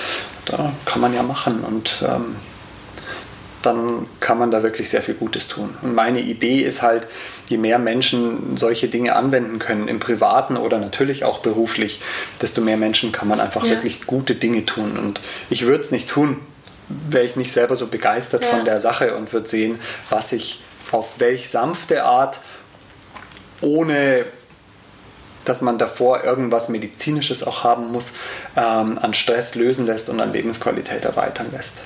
da 0.46 0.72
kann 0.84 1.00
man 1.00 1.14
ja 1.14 1.22
machen 1.22 1.64
und 1.64 2.04
ähm, 2.06 2.36
dann 3.64 4.06
kann 4.20 4.38
man 4.38 4.50
da 4.50 4.62
wirklich 4.62 4.90
sehr 4.90 5.02
viel 5.02 5.14
Gutes 5.14 5.48
tun. 5.48 5.74
Und 5.82 5.94
meine 5.94 6.20
Idee 6.20 6.60
ist 6.60 6.82
halt, 6.82 7.06
je 7.48 7.56
mehr 7.56 7.78
Menschen 7.78 8.56
solche 8.56 8.88
Dinge 8.88 9.16
anwenden 9.16 9.58
können, 9.58 9.88
im 9.88 10.00
privaten 10.00 10.56
oder 10.56 10.78
natürlich 10.78 11.24
auch 11.24 11.38
beruflich, 11.38 12.00
desto 12.42 12.60
mehr 12.60 12.76
Menschen 12.76 13.12
kann 13.12 13.28
man 13.28 13.40
einfach 13.40 13.64
ja. 13.64 13.70
wirklich 13.70 14.06
gute 14.06 14.34
Dinge 14.34 14.66
tun. 14.66 14.98
Und 14.98 15.20
ich 15.50 15.66
würde 15.66 15.80
es 15.80 15.90
nicht 15.90 16.08
tun, 16.08 16.38
wäre 16.88 17.24
ich 17.24 17.36
nicht 17.36 17.52
selber 17.52 17.76
so 17.76 17.86
begeistert 17.86 18.44
ja. 18.44 18.50
von 18.50 18.64
der 18.64 18.80
Sache 18.80 19.14
und 19.14 19.32
würde 19.32 19.48
sehen, 19.48 19.78
was 20.10 20.32
ich 20.32 20.62
auf 20.90 21.14
welch 21.18 21.48
sanfte 21.48 22.04
Art 22.04 22.40
ohne 23.64 24.24
dass 25.44 25.60
man 25.60 25.78
davor 25.78 26.24
irgendwas 26.24 26.68
Medizinisches 26.68 27.42
auch 27.46 27.64
haben 27.64 27.92
muss, 27.92 28.14
ähm, 28.56 28.98
an 28.98 29.12
Stress 29.12 29.54
lösen 29.54 29.86
lässt 29.86 30.08
und 30.08 30.20
an 30.20 30.32
Lebensqualität 30.32 31.04
erweitern 31.04 31.48
lässt. 31.52 31.82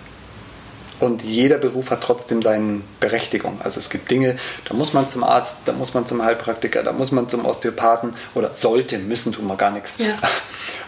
Und 1.00 1.22
jeder 1.22 1.58
Beruf 1.58 1.90
hat 1.90 2.02
trotzdem 2.02 2.42
seine 2.42 2.82
Berechtigung. 3.00 3.60
Also 3.62 3.78
es 3.78 3.90
gibt 3.90 4.10
Dinge, 4.10 4.36
da 4.68 4.74
muss 4.74 4.92
man 4.92 5.08
zum 5.08 5.24
Arzt, 5.24 5.62
da 5.66 5.72
muss 5.72 5.94
man 5.94 6.06
zum 6.06 6.24
Heilpraktiker, 6.24 6.82
da 6.82 6.92
muss 6.92 7.12
man 7.12 7.28
zum 7.28 7.44
Osteopathen 7.44 8.14
oder 8.34 8.54
sollte, 8.54 8.98
müssen 8.98 9.32
tun 9.32 9.46
wir 9.46 9.56
gar 9.56 9.70
nichts. 9.70 9.98
Ja. 9.98 10.14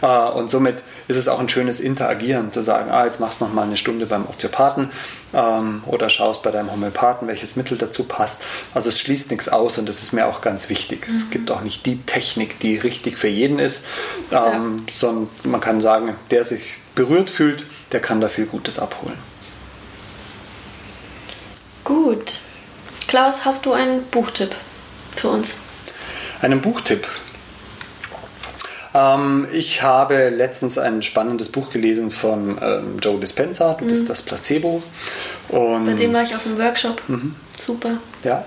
Äh, 0.02 0.30
und 0.30 0.50
somit 0.50 0.82
ist 1.08 1.16
es 1.16 1.28
auch 1.28 1.40
ein 1.40 1.48
schönes 1.48 1.80
Interagieren, 1.80 2.52
zu 2.52 2.62
sagen, 2.62 2.90
ah, 2.90 3.04
jetzt 3.04 3.20
machst 3.20 3.40
du 3.40 3.44
noch 3.44 3.52
mal 3.52 3.64
eine 3.64 3.76
Stunde 3.76 4.06
beim 4.06 4.26
Osteopathen 4.26 4.90
ähm, 5.34 5.82
oder 5.86 6.08
schaust 6.08 6.42
bei 6.42 6.50
deinem 6.50 6.72
Homöopathen, 6.72 7.28
welches 7.28 7.56
Mittel 7.56 7.76
dazu 7.76 8.04
passt. 8.04 8.42
Also 8.72 8.88
es 8.88 8.98
schließt 8.98 9.30
nichts 9.30 9.48
aus 9.48 9.76
und 9.76 9.88
das 9.88 10.02
ist 10.02 10.12
mir 10.12 10.26
auch 10.26 10.40
ganz 10.40 10.70
wichtig. 10.70 11.06
Mhm. 11.06 11.14
Es 11.14 11.30
gibt 11.30 11.50
auch 11.50 11.60
nicht 11.60 11.84
die 11.84 11.98
Technik, 12.02 12.58
die 12.60 12.76
richtig 12.76 13.18
für 13.18 13.28
jeden 13.28 13.58
ist, 13.58 13.84
ähm, 14.32 14.38
ja. 14.86 14.92
sondern 14.92 15.28
man 15.44 15.60
kann 15.60 15.80
sagen, 15.80 16.14
der 16.30 16.44
sich 16.44 16.74
berührt 16.94 17.28
fühlt, 17.28 17.64
der 17.92 18.00
kann 18.00 18.20
da 18.20 18.28
viel 18.28 18.46
Gutes 18.46 18.78
abholen. 18.78 19.18
Gut. 21.90 22.38
Klaus, 23.08 23.44
hast 23.44 23.66
du 23.66 23.72
einen 23.72 24.04
Buchtipp 24.04 24.54
für 25.16 25.28
uns? 25.28 25.56
Einen 26.40 26.60
Buchtipp? 26.60 27.08
Ähm, 28.94 29.48
ich 29.50 29.82
habe 29.82 30.28
letztens 30.28 30.78
ein 30.78 31.02
spannendes 31.02 31.48
Buch 31.48 31.70
gelesen 31.70 32.12
von 32.12 32.56
ähm, 32.62 32.98
Joe 33.02 33.18
Dispenza, 33.18 33.74
Du 33.74 33.86
mhm. 33.86 33.88
bist 33.88 34.08
das 34.08 34.22
Placebo. 34.22 34.80
Und, 35.48 35.86
Bei 35.86 35.94
dem 35.94 36.12
war 36.12 36.22
ich 36.22 36.32
auf 36.32 36.44
dem 36.44 36.58
Workshop. 36.58 37.02
Mhm. 37.08 37.34
Super. 37.60 37.98
Ja. 38.22 38.44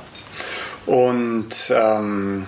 Und 0.85 1.53
ähm, 1.75 2.47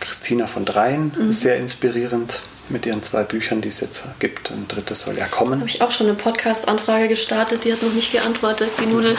Christina 0.00 0.46
von 0.46 0.66
Dreien 0.66 1.14
mhm. 1.16 1.30
ist 1.30 1.40
sehr 1.40 1.56
inspirierend 1.56 2.38
mit 2.74 2.84
ihren 2.84 3.02
zwei 3.02 3.22
Büchern, 3.22 3.62
die 3.62 3.68
es 3.68 3.80
jetzt 3.80 4.20
gibt. 4.20 4.50
Ein 4.50 4.68
drittes 4.68 5.02
soll 5.02 5.16
ja 5.16 5.26
kommen. 5.26 5.60
Habe 5.60 5.70
ich 5.70 5.80
auch 5.80 5.92
schon 5.92 6.08
eine 6.08 6.16
Podcast-Anfrage 6.16 7.08
gestartet, 7.08 7.64
die 7.64 7.72
hat 7.72 7.82
noch 7.82 7.94
nicht 7.94 8.12
geantwortet, 8.12 8.70
die 8.78 8.86
Nudel. 8.86 9.16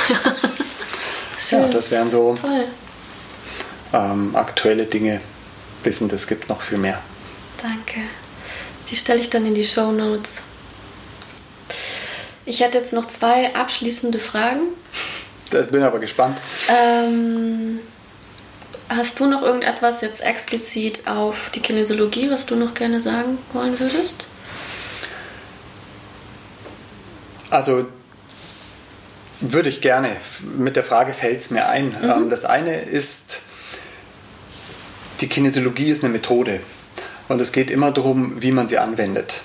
ja, 1.49 1.67
das 1.69 1.89
wären 1.89 2.11
so 2.11 2.35
ähm, 3.93 4.35
aktuelle 4.35 4.85
Dinge. 4.85 5.21
Wissen, 5.83 6.09
es 6.11 6.27
gibt 6.27 6.49
noch 6.49 6.61
viel 6.61 6.77
mehr. 6.77 7.01
Danke. 7.61 8.01
Die 8.89 8.95
stelle 8.95 9.19
ich 9.19 9.29
dann 9.29 9.45
in 9.45 9.55
die 9.55 9.63
Show 9.63 9.91
Notes. 9.91 10.41
Ich 12.45 12.59
hätte 12.59 12.77
jetzt 12.77 12.93
noch 12.93 13.07
zwei 13.07 13.55
abschließende 13.55 14.19
Fragen. 14.19 14.67
Ich 15.51 15.67
bin 15.67 15.81
aber 15.81 15.99
gespannt. 15.99 16.37
Ähm, 16.69 17.79
Hast 18.87 19.19
du 19.19 19.25
noch 19.25 19.41
irgendetwas 19.41 20.01
jetzt 20.01 20.21
explizit 20.21 21.07
auf 21.07 21.49
die 21.55 21.59
Kinesiologie, 21.59 22.29
was 22.29 22.45
du 22.45 22.55
noch 22.55 22.73
gerne 22.75 22.99
sagen 22.99 23.39
wollen 23.51 23.79
würdest? 23.79 24.27
Also 27.49 27.85
würde 29.41 29.69
ich 29.69 29.81
gerne. 29.81 30.17
Mit 30.57 30.75
der 30.75 30.83
Frage 30.83 31.13
fällt 31.13 31.39
es 31.39 31.51
mir 31.51 31.67
ein. 31.67 31.87
Mhm. 31.87 32.09
Ähm, 32.09 32.29
das 32.29 32.45
eine 32.45 32.81
ist, 32.81 33.41
die 35.21 35.27
Kinesiologie 35.27 35.89
ist 35.89 36.03
eine 36.03 36.13
Methode. 36.13 36.59
Und 37.27 37.41
es 37.41 37.51
geht 37.51 37.71
immer 37.71 37.91
darum, 37.91 38.41
wie 38.41 38.51
man 38.51 38.67
sie 38.67 38.77
anwendet. 38.77 39.41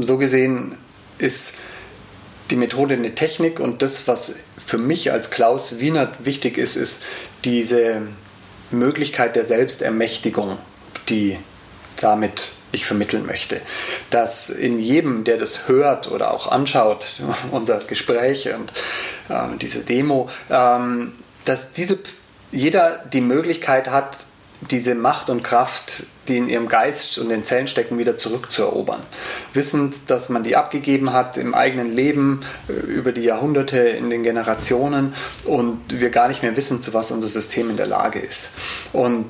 So 0.00 0.18
gesehen 0.18 0.76
ist 1.18 1.56
die 2.50 2.56
Methode 2.56 2.94
eine 2.94 3.14
Technik 3.14 3.58
und 3.58 3.82
das, 3.82 4.06
was 4.06 4.34
für 4.64 4.78
mich 4.78 5.12
als 5.12 5.30
Klaus 5.30 5.80
Wienert 5.80 6.24
wichtig 6.24 6.58
ist, 6.58 6.76
ist 6.76 7.02
diese 7.44 8.02
Möglichkeit 8.70 9.36
der 9.36 9.44
Selbstermächtigung, 9.44 10.58
die 11.08 11.38
damit 12.00 12.52
ich 12.72 12.86
vermitteln 12.86 13.26
möchte. 13.26 13.60
Dass 14.10 14.50
in 14.50 14.78
jedem, 14.78 15.24
der 15.24 15.38
das 15.38 15.68
hört 15.68 16.10
oder 16.10 16.32
auch 16.32 16.50
anschaut, 16.50 17.06
unser 17.50 17.78
Gespräch 17.78 18.48
und 18.54 18.72
äh, 19.28 19.56
diese 19.60 19.80
Demo, 19.84 20.28
ähm, 20.50 21.14
dass 21.44 21.72
diese, 21.72 21.98
jeder 22.50 23.04
die 23.12 23.20
Möglichkeit 23.20 23.88
hat, 23.88 24.18
diese 24.60 24.94
Macht 24.94 25.30
und 25.30 25.42
Kraft 25.42 26.04
die 26.28 26.36
in 26.36 26.48
ihrem 26.48 26.68
Geist 26.68 27.18
und 27.18 27.28
den 27.28 27.44
Zellen 27.44 27.68
stecken, 27.68 27.98
wieder 27.98 28.16
zurückzuerobern. 28.16 29.02
Wissend, 29.52 29.96
dass 30.08 30.28
man 30.28 30.44
die 30.44 30.56
abgegeben 30.56 31.12
hat 31.12 31.36
im 31.36 31.54
eigenen 31.54 31.94
Leben, 31.94 32.40
äh, 32.68 32.72
über 32.72 33.12
die 33.12 33.22
Jahrhunderte, 33.22 33.78
in 33.78 34.10
den 34.10 34.22
Generationen 34.22 35.14
und 35.44 35.80
wir 35.88 36.10
gar 36.10 36.28
nicht 36.28 36.42
mehr 36.42 36.56
wissen, 36.56 36.82
zu 36.82 36.94
was 36.94 37.10
unser 37.10 37.28
System 37.28 37.70
in 37.70 37.76
der 37.76 37.86
Lage 37.86 38.18
ist. 38.18 38.50
Und 38.92 39.26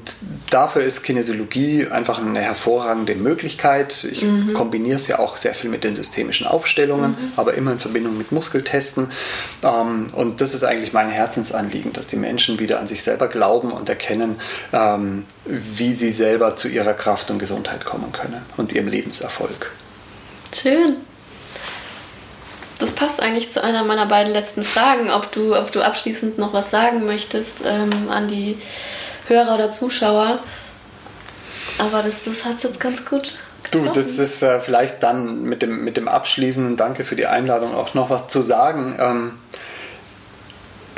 dafür 0.50 0.82
ist 0.82 1.02
Kinesiologie 1.02 1.86
einfach 1.86 2.18
eine 2.18 2.40
hervorragende 2.40 3.14
Möglichkeit. 3.14 4.04
Ich 4.10 4.22
mhm. 4.22 4.52
kombiniere 4.52 4.96
es 4.96 5.08
ja 5.08 5.18
auch 5.18 5.36
sehr 5.36 5.54
viel 5.54 5.70
mit 5.70 5.84
den 5.84 5.94
systemischen 5.94 6.46
Aufstellungen, 6.46 7.12
mhm. 7.12 7.32
aber 7.36 7.54
immer 7.54 7.72
in 7.72 7.78
Verbindung 7.78 8.18
mit 8.18 8.32
Muskeltesten. 8.32 9.08
Ähm, 9.62 10.08
und 10.14 10.40
das 10.40 10.54
ist 10.54 10.64
eigentlich 10.64 10.92
mein 10.92 11.10
Herzensanliegen, 11.10 11.92
dass 11.92 12.06
die 12.06 12.16
Menschen 12.16 12.58
wieder 12.58 12.80
an 12.80 12.88
sich 12.88 13.02
selber 13.02 13.28
glauben 13.28 13.72
und 13.72 13.88
erkennen, 13.88 14.36
ähm, 14.72 15.24
wie 15.44 15.92
sie 15.92 16.10
selber 16.10 16.56
zu 16.56 16.68
ihrer 16.68 16.87
Kraft 16.94 17.30
und 17.30 17.38
Gesundheit 17.38 17.84
kommen 17.84 18.12
können 18.12 18.44
und 18.56 18.72
ihrem 18.72 18.88
Lebenserfolg. 18.88 19.72
Schön. 20.54 20.96
Das 22.78 22.92
passt 22.92 23.20
eigentlich 23.20 23.50
zu 23.50 23.62
einer 23.62 23.82
meiner 23.82 24.06
beiden 24.06 24.32
letzten 24.32 24.62
Fragen, 24.62 25.10
ob 25.10 25.32
du, 25.32 25.56
ob 25.56 25.72
du 25.72 25.82
abschließend 25.82 26.38
noch 26.38 26.52
was 26.52 26.70
sagen 26.70 27.06
möchtest 27.06 27.62
ähm, 27.64 28.08
an 28.08 28.28
die 28.28 28.56
Hörer 29.26 29.54
oder 29.54 29.68
Zuschauer. 29.68 30.38
Aber 31.78 32.02
das, 32.02 32.22
das 32.24 32.44
hat 32.44 32.56
es 32.56 32.62
jetzt 32.62 32.80
ganz 32.80 33.04
gut. 33.04 33.34
Du, 33.70 33.84
das 33.86 34.18
ist 34.18 34.42
äh, 34.42 34.60
vielleicht 34.60 35.02
dann 35.02 35.42
mit 35.42 35.60
dem, 35.60 35.84
mit 35.84 35.96
dem 35.96 36.08
Abschließen, 36.08 36.76
danke 36.76 37.04
für 37.04 37.16
die 37.16 37.26
Einladung, 37.26 37.74
auch 37.74 37.94
noch 37.94 38.08
was 38.08 38.28
zu 38.28 38.40
sagen. 38.40 38.96
Ähm, 38.98 39.32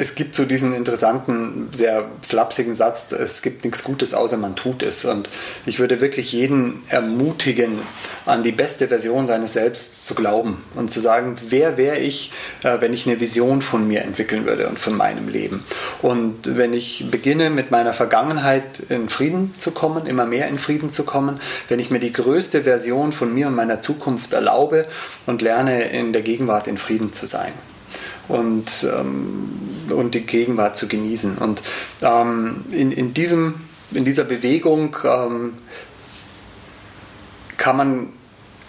es 0.01 0.15
gibt 0.15 0.35
so 0.35 0.47
diesen 0.47 0.73
interessanten, 0.73 1.69
sehr 1.73 2.07
flapsigen 2.27 2.75
Satz, 2.75 3.13
es 3.13 3.43
gibt 3.43 3.65
nichts 3.65 3.85
Gutes, 3.85 4.15
außer 4.15 4.39
man 4.39 4.57
tut 4.57 4.83
es. 4.83 5.05
Und 5.05 5.29
ich 5.67 5.79
würde 5.79 6.01
wirklich 6.01 6.33
jeden 6.33 6.83
ermutigen, 6.89 7.79
an 8.25 8.43
die 8.43 8.53
beste 8.53 8.89
Version 8.89 9.27
seines 9.27 9.53
Selbst 9.53 10.07
zu 10.07 10.15
glauben 10.15 10.63
und 10.75 10.91
zu 10.91 11.01
sagen, 11.01 11.37
wer 11.51 11.77
wäre 11.77 11.99
ich, 11.99 12.33
äh, 12.63 12.81
wenn 12.81 12.95
ich 12.95 13.07
eine 13.07 13.21
Vision 13.21 13.61
von 13.61 13.87
mir 13.87 14.01
entwickeln 14.01 14.47
würde 14.47 14.69
und 14.69 14.79
von 14.79 14.97
meinem 14.97 15.29
Leben. 15.29 15.63
Und 16.01 16.57
wenn 16.57 16.73
ich 16.73 17.11
beginne, 17.11 17.51
mit 17.51 17.71
meiner 17.71 17.93
Vergangenheit 17.93 18.81
in 18.89 19.11
Frieden 19.11 19.55
zu 19.59 19.73
kommen, 19.73 20.07
immer 20.07 20.25
mehr 20.25 20.49
in 20.49 20.59
Frieden 20.59 20.89
zu 20.89 21.05
kommen, 21.05 21.41
wenn 21.69 21.79
ich 21.79 21.91
mir 21.91 22.01
die 22.01 22.13
größte 22.13 22.63
Version 22.63 23.13
von 23.13 23.35
mir 23.35 23.49
und 23.49 23.55
meiner 23.55 23.83
Zukunft 23.83 24.33
erlaube 24.33 24.87
und 25.27 25.43
lerne, 25.43 25.91
in 25.91 26.15
der 26.15 26.23
Gegenwart 26.23 26.69
in 26.69 26.79
Frieden 26.79 27.13
zu 27.13 27.27
sein 27.27 27.53
und, 28.31 28.87
ähm, 28.91 29.51
und 29.93 30.15
die 30.15 30.23
Gegenwart 30.27 30.77
zu 30.77 30.89
genießen. 30.89 31.39
Und 31.39 31.63
ähm, 32.03 32.65
in, 32.73 32.93
in, 32.93 33.15
diesem, 33.15 33.55
in 33.93 34.05
dieser 34.05 34.25
Bewegung 34.25 34.97
ähm, 35.05 35.55
kann 37.57 37.77
man 37.77 38.13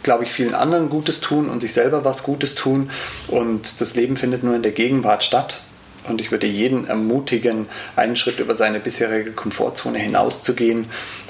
glaube 0.04 0.24
ich, 0.24 0.32
vielen 0.32 0.56
anderen 0.56 0.90
Gutes 0.90 1.22
tun 1.22 1.50
und 1.50 1.60
sich 1.60 1.74
selber 1.74 2.04
was 2.04 2.24
Gutes 2.24 2.56
tun. 2.56 2.90
Und 3.28 3.82
das 3.82 3.96
Leben 3.96 4.18
findet 4.18 4.44
nur 4.44 4.56
in 4.56 4.64
der 4.64 4.72
Gegenwart 4.72 5.24
statt. 5.24 5.60
Und 6.08 6.20
ich 6.20 6.32
würde 6.32 6.48
jeden 6.48 6.88
ermutigen, 6.88 7.68
einen 7.96 8.16
Schritt 8.16 8.40
über 8.40 8.56
seine 8.56 8.80
bisherige 8.80 9.32
Komfortzone 9.32 10.00
hinauszugehen 10.00 10.88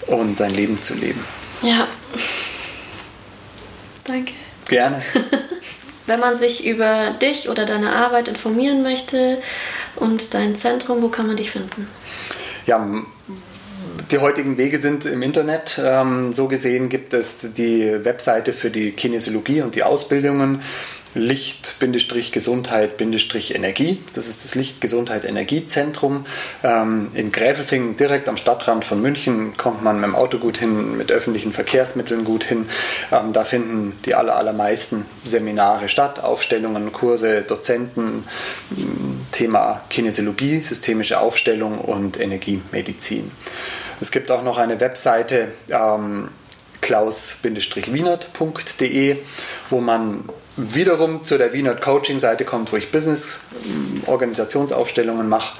und 0.07 0.37
sein 0.37 0.51
Leben 0.51 0.81
zu 0.81 0.95
leben. 0.95 1.19
Ja. 1.61 1.87
Danke. 4.05 4.33
Gerne. 4.67 5.01
Wenn 6.07 6.19
man 6.19 6.35
sich 6.35 6.65
über 6.65 7.11
dich 7.21 7.49
oder 7.49 7.65
deine 7.65 7.93
Arbeit 7.93 8.27
informieren 8.27 8.83
möchte 8.83 9.37
und 9.95 10.33
dein 10.33 10.55
Zentrum, 10.55 11.01
wo 11.01 11.09
kann 11.09 11.27
man 11.27 11.37
dich 11.37 11.51
finden? 11.51 11.87
Ja, 12.65 12.87
die 14.11 14.17
heutigen 14.17 14.57
Wege 14.57 14.77
sind 14.77 15.05
im 15.05 15.21
Internet. 15.21 15.79
Ähm, 15.83 16.33
so 16.33 16.47
gesehen 16.47 16.89
gibt 16.89 17.13
es 17.13 17.53
die 17.53 18.03
Webseite 18.03 18.53
für 18.53 18.69
die 18.69 18.91
Kinesiologie 18.91 19.61
und 19.61 19.75
die 19.75 19.83
Ausbildungen. 19.83 20.61
Licht-Gesundheit-Energie. 21.13 24.01
Das 24.13 24.27
ist 24.27 24.45
das 24.45 24.55
Licht-Gesundheit-Energiezentrum. 24.55 26.25
Ähm, 26.63 27.11
in 27.13 27.31
Gräfelfing, 27.31 27.97
direkt 27.97 28.27
am 28.29 28.37
Stadtrand 28.37 28.85
von 28.85 29.01
München, 29.01 29.57
kommt 29.57 29.83
man 29.83 29.99
mit 29.99 30.05
dem 30.05 30.15
Auto 30.15 30.37
gut 30.37 30.57
hin, 30.57 30.95
mit 30.97 31.11
öffentlichen 31.11 31.51
Verkehrsmitteln 31.53 32.23
gut 32.23 32.43
hin. 32.43 32.69
Ähm, 33.11 33.33
da 33.33 33.43
finden 33.43 33.99
die 34.05 34.13
aller, 34.15 34.37
allermeisten 34.37 35.05
Seminare 35.23 35.89
statt, 35.89 36.23
Aufstellungen, 36.23 36.91
Kurse, 36.91 37.41
Dozenten, 37.41 38.23
Thema 39.31 39.81
Kinesiologie, 39.89 40.61
systemische 40.61 41.19
Aufstellung 41.19 41.79
und 41.79 42.19
Energiemedizin. 42.19 43.31
Es 43.99 44.11
gibt 44.11 44.29
auch 44.31 44.43
noch 44.43 44.57
eine 44.57 44.79
Webseite, 44.79 45.49
ähm, 45.69 46.29
klaus-wienert.de, 46.81 49.17
wo 49.69 49.81
man 49.81 50.23
wiederum 50.75 51.23
zu 51.23 51.37
der 51.37 51.53
Wienert 51.53 51.81
Coaching 51.81 52.19
Seite 52.19 52.45
kommt, 52.45 52.71
wo 52.71 52.77
ich 52.77 52.91
Business 52.91 53.39
ähm, 53.65 54.03
Organisationsaufstellungen 54.05 55.27
mache 55.27 55.57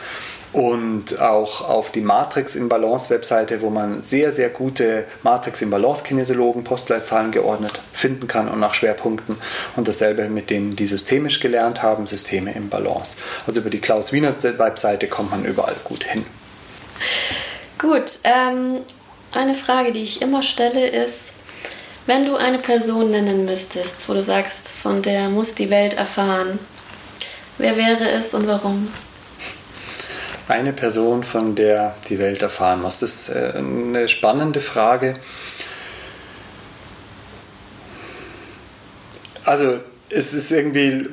und 0.54 1.20
auch 1.20 1.62
auf 1.62 1.92
die 1.92 2.02
Matrix 2.02 2.56
in 2.56 2.68
Balance 2.68 3.10
Webseite, 3.10 3.62
wo 3.62 3.70
man 3.70 4.02
sehr, 4.02 4.32
sehr 4.32 4.50
gute 4.50 5.06
Matrix 5.24 5.62
in 5.62 5.70
Balance 5.70 6.04
Kinesiologen, 6.04 6.64
Postleitzahlen 6.64 7.32
geordnet 7.32 7.80
finden 7.94 8.28
kann 8.28 8.50
und 8.50 8.60
nach 8.60 8.74
Schwerpunkten 8.74 9.38
und 9.76 9.88
dasselbe 9.88 10.28
mit 10.30 10.50
denen, 10.50 10.76
die 10.76 10.86
systemisch 10.86 11.40
gelernt 11.40 11.82
haben, 11.82 12.06
Systeme 12.06 12.54
im 12.54 12.70
Balance. 12.70 13.18
Also 13.48 13.62
über 13.62 13.70
die 13.70 13.80
Klaus 13.80 14.12
Wiener 14.12 14.36
Webseite 14.42 15.08
kommt 15.08 15.32
man 15.32 15.46
überall 15.46 15.76
gut 15.86 16.04
hin. 16.04 16.26
Gut, 17.78 18.20
ähm, 18.26 18.82
eine 19.32 19.56
Frage, 19.56 19.94
die 19.94 20.04
ich 20.04 20.22
immer 20.22 20.44
stelle, 20.44 20.88
ist, 20.88 21.31
wenn 22.06 22.26
du 22.26 22.36
eine 22.36 22.60
Person 22.60 23.12
nennen 23.12 23.46
müsstest, 23.46 23.96
wo 24.08 24.14
du 24.14 24.22
sagst, 24.22 24.70
von 24.70 25.02
der 25.02 25.30
muss 25.30 25.56
die 25.56 25.70
Welt 25.70 25.94
erfahren, 25.94 26.60
wer 27.58 27.78
wäre 27.78 28.10
es 28.10 28.34
und 28.34 28.48
warum? 28.48 28.92
Eine 30.48 30.74
Person, 30.74 31.24
von 31.24 31.56
der 31.56 31.96
die 32.10 32.20
Welt 32.20 32.42
erfahren 32.42 32.82
muss. 32.82 33.00
Das 33.00 33.30
ist 33.30 33.30
äh, 33.30 33.54
eine 33.56 34.10
spannende 34.10 34.60
Frage. 34.60 35.16
Also 39.46 39.80
es 40.10 40.34
ist 40.34 40.52
irgendwie, 40.52 41.10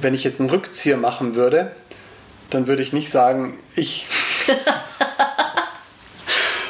wenn 0.00 0.14
ich 0.14 0.24
jetzt 0.24 0.40
einen 0.40 0.50
Rückzieher 0.50 0.96
machen 0.96 1.34
würde, 1.34 1.74
dann 2.50 2.66
würde 2.66 2.82
ich 2.82 2.92
nicht 2.92 3.10
sagen, 3.10 3.58
ich. 3.74 4.06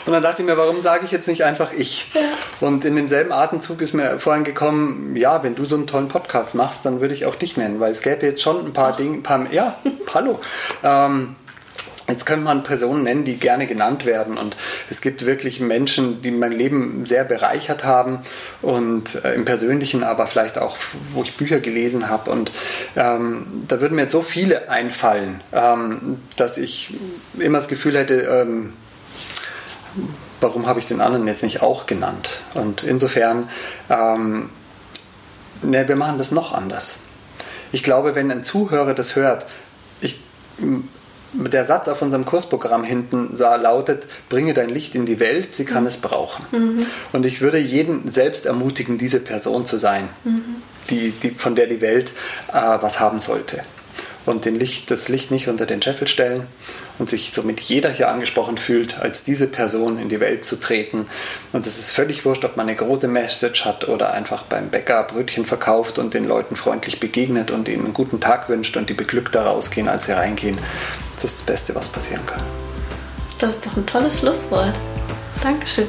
Und 0.06 0.12
dann 0.12 0.22
dachte 0.22 0.42
ich 0.42 0.48
mir, 0.48 0.56
warum 0.56 0.80
sage 0.80 1.04
ich 1.06 1.10
jetzt 1.10 1.28
nicht 1.28 1.44
einfach 1.44 1.72
ich? 1.72 2.10
Ja. 2.14 2.20
Und 2.60 2.84
in 2.84 2.96
demselben 2.96 3.32
Atemzug 3.32 3.80
ist 3.80 3.94
mir 3.94 4.18
vorhin 4.18 4.44
gekommen, 4.44 5.16
ja, 5.16 5.42
wenn 5.42 5.54
du 5.54 5.64
so 5.64 5.76
einen 5.76 5.86
tollen 5.86 6.08
Podcast 6.08 6.54
machst, 6.54 6.84
dann 6.84 7.00
würde 7.00 7.14
ich 7.14 7.26
auch 7.26 7.34
dich 7.34 7.56
nennen, 7.56 7.80
weil 7.80 7.92
es 7.92 8.02
gäbe 8.02 8.26
jetzt 8.26 8.42
schon 8.42 8.64
ein 8.66 8.72
paar 8.72 8.92
Ach. 8.92 8.96
Dinge, 8.96 9.18
ein 9.18 9.22
paar, 9.22 9.50
ja, 9.52 9.76
hallo. 10.14 10.40
Ähm, 10.82 11.36
Jetzt 12.06 12.26
könnte 12.26 12.44
man 12.44 12.62
Personen 12.62 13.04
nennen, 13.04 13.24
die 13.24 13.36
gerne 13.36 13.66
genannt 13.66 14.04
werden. 14.04 14.36
Und 14.36 14.56
es 14.90 15.00
gibt 15.00 15.24
wirklich 15.24 15.60
Menschen, 15.60 16.20
die 16.20 16.30
mein 16.30 16.52
Leben 16.52 17.06
sehr 17.06 17.24
bereichert 17.24 17.84
haben 17.84 18.18
und 18.60 19.24
äh, 19.24 19.32
im 19.32 19.46
Persönlichen, 19.46 20.04
aber 20.04 20.26
vielleicht 20.26 20.58
auch, 20.58 20.76
wo 21.12 21.22
ich 21.22 21.36
Bücher 21.36 21.60
gelesen 21.60 22.10
habe. 22.10 22.30
Und 22.30 22.52
ähm, 22.94 23.64
da 23.68 23.80
würden 23.80 23.94
mir 23.94 24.02
jetzt 24.02 24.12
so 24.12 24.20
viele 24.20 24.68
einfallen, 24.68 25.40
ähm, 25.54 26.20
dass 26.36 26.58
ich 26.58 26.94
immer 27.38 27.58
das 27.58 27.68
Gefühl 27.68 27.96
hätte, 27.96 28.20
ähm, 28.20 28.74
warum 30.40 30.66
habe 30.66 30.80
ich 30.80 30.86
den 30.86 31.00
anderen 31.00 31.26
jetzt 31.26 31.42
nicht 31.42 31.62
auch 31.62 31.86
genannt? 31.86 32.42
Und 32.54 32.82
insofern, 32.82 33.48
ähm, 33.88 34.50
ne, 35.62 35.88
wir 35.88 35.96
machen 35.96 36.18
das 36.18 36.30
noch 36.30 36.52
anders. 36.52 37.00
Ich 37.72 37.82
glaube, 37.82 38.14
wenn 38.14 38.30
ein 38.30 38.44
Zuhörer 38.44 38.94
das 38.94 39.16
hört, 39.16 39.46
ich, 40.00 40.20
der 41.32 41.64
Satz 41.64 41.88
auf 41.88 42.02
unserem 42.02 42.24
Kursprogramm 42.24 42.84
hinten 42.84 43.34
sah, 43.34 43.56
lautet, 43.56 44.06
bringe 44.28 44.54
dein 44.54 44.68
Licht 44.68 44.94
in 44.94 45.06
die 45.06 45.18
Welt, 45.18 45.54
sie 45.54 45.64
kann 45.64 45.82
mhm. 45.82 45.88
es 45.88 45.96
brauchen. 45.96 46.44
Mhm. 46.52 46.86
Und 47.12 47.26
ich 47.26 47.40
würde 47.40 47.58
jeden 47.58 48.08
selbst 48.08 48.46
ermutigen, 48.46 48.98
diese 48.98 49.20
Person 49.20 49.66
zu 49.66 49.78
sein, 49.78 50.08
mhm. 50.24 50.42
die, 50.90 51.10
die, 51.10 51.30
von 51.30 51.56
der 51.56 51.66
die 51.66 51.80
Welt 51.80 52.12
äh, 52.52 52.78
was 52.80 53.00
haben 53.00 53.18
sollte. 53.18 53.64
Und 54.26 54.44
den 54.44 54.54
Licht, 54.54 54.90
das 54.90 55.08
Licht 55.08 55.30
nicht 55.30 55.48
unter 55.48 55.66
den 55.66 55.82
Scheffel 55.82 56.06
stellen 56.06 56.46
und 56.98 57.08
sich 57.08 57.32
somit 57.32 57.60
jeder 57.60 57.90
hier 57.90 58.08
angesprochen 58.08 58.58
fühlt, 58.58 59.00
als 59.00 59.24
diese 59.24 59.46
Person 59.46 59.98
in 59.98 60.08
die 60.08 60.20
Welt 60.20 60.44
zu 60.44 60.60
treten. 60.60 61.06
Und 61.52 61.66
es 61.66 61.78
ist 61.78 61.90
völlig 61.90 62.24
wurscht, 62.24 62.44
ob 62.44 62.56
man 62.56 62.68
eine 62.68 62.76
große 62.76 63.08
Message 63.08 63.64
hat 63.64 63.88
oder 63.88 64.12
einfach 64.12 64.42
beim 64.44 64.70
Bäcker 64.70 65.02
Brötchen 65.04 65.44
verkauft 65.44 65.98
und 65.98 66.14
den 66.14 66.26
Leuten 66.26 66.56
freundlich 66.56 67.00
begegnet 67.00 67.50
und 67.50 67.68
ihnen 67.68 67.84
einen 67.84 67.94
guten 67.94 68.20
Tag 68.20 68.48
wünscht 68.48 68.76
und 68.76 68.88
die 68.88 68.94
beglückt 68.94 69.34
da 69.34 69.44
rausgehen, 69.44 69.88
als 69.88 70.06
sie 70.06 70.12
reingehen. 70.12 70.58
Das 71.16 71.24
ist 71.24 71.40
das 71.40 71.46
Beste, 71.46 71.74
was 71.74 71.88
passieren 71.88 72.24
kann. 72.26 72.42
Das 73.38 73.50
ist 73.50 73.66
doch 73.66 73.76
ein 73.76 73.86
tolles 73.86 74.20
Schlusswort. 74.20 74.78
Dankeschön. 75.42 75.88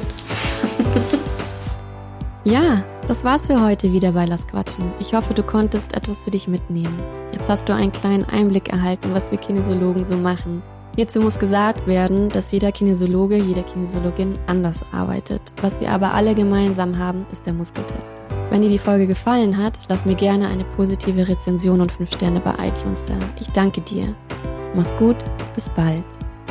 ja, 2.44 2.84
das 3.06 3.22
war's 3.22 3.46
für 3.46 3.62
heute 3.62 3.92
wieder 3.92 4.12
bei 4.12 4.24
Lass 4.24 4.48
Quatschen. 4.48 4.92
Ich 4.98 5.14
hoffe, 5.14 5.32
du 5.32 5.44
konntest 5.44 5.94
etwas 5.94 6.24
für 6.24 6.32
dich 6.32 6.48
mitnehmen. 6.48 7.00
Jetzt 7.32 7.48
hast 7.48 7.68
du 7.68 7.72
einen 7.72 7.92
kleinen 7.92 8.24
Einblick 8.24 8.68
erhalten, 8.68 9.14
was 9.14 9.30
wir 9.30 9.38
Kinesiologen 9.38 10.04
so 10.04 10.16
machen. 10.16 10.62
Hierzu 10.96 11.20
muss 11.20 11.38
gesagt 11.38 11.86
werden, 11.86 12.30
dass 12.30 12.50
jeder 12.52 12.72
Kinesiologe, 12.72 13.36
jede 13.36 13.62
Kinesiologin 13.62 14.38
anders 14.46 14.82
arbeitet. 14.92 15.42
Was 15.60 15.80
wir 15.80 15.90
aber 15.90 16.14
alle 16.14 16.34
gemeinsam 16.34 16.98
haben, 16.98 17.26
ist 17.30 17.44
der 17.44 17.52
Muskeltest. 17.52 18.12
Wenn 18.48 18.62
dir 18.62 18.70
die 18.70 18.78
Folge 18.78 19.06
gefallen 19.06 19.58
hat, 19.58 19.78
lass 19.90 20.06
mir 20.06 20.14
gerne 20.14 20.48
eine 20.48 20.64
positive 20.64 21.28
Rezension 21.28 21.82
und 21.82 21.92
5 21.92 22.14
Sterne 22.14 22.40
bei 22.40 22.54
iTunes 22.68 23.04
da. 23.04 23.14
Ich 23.38 23.50
danke 23.50 23.82
dir. 23.82 24.14
Mach's 24.74 24.96
gut, 24.96 25.16
bis 25.54 25.68
bald. 25.68 26.04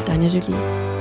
Deine 0.05 0.27
Julie. 0.27 0.94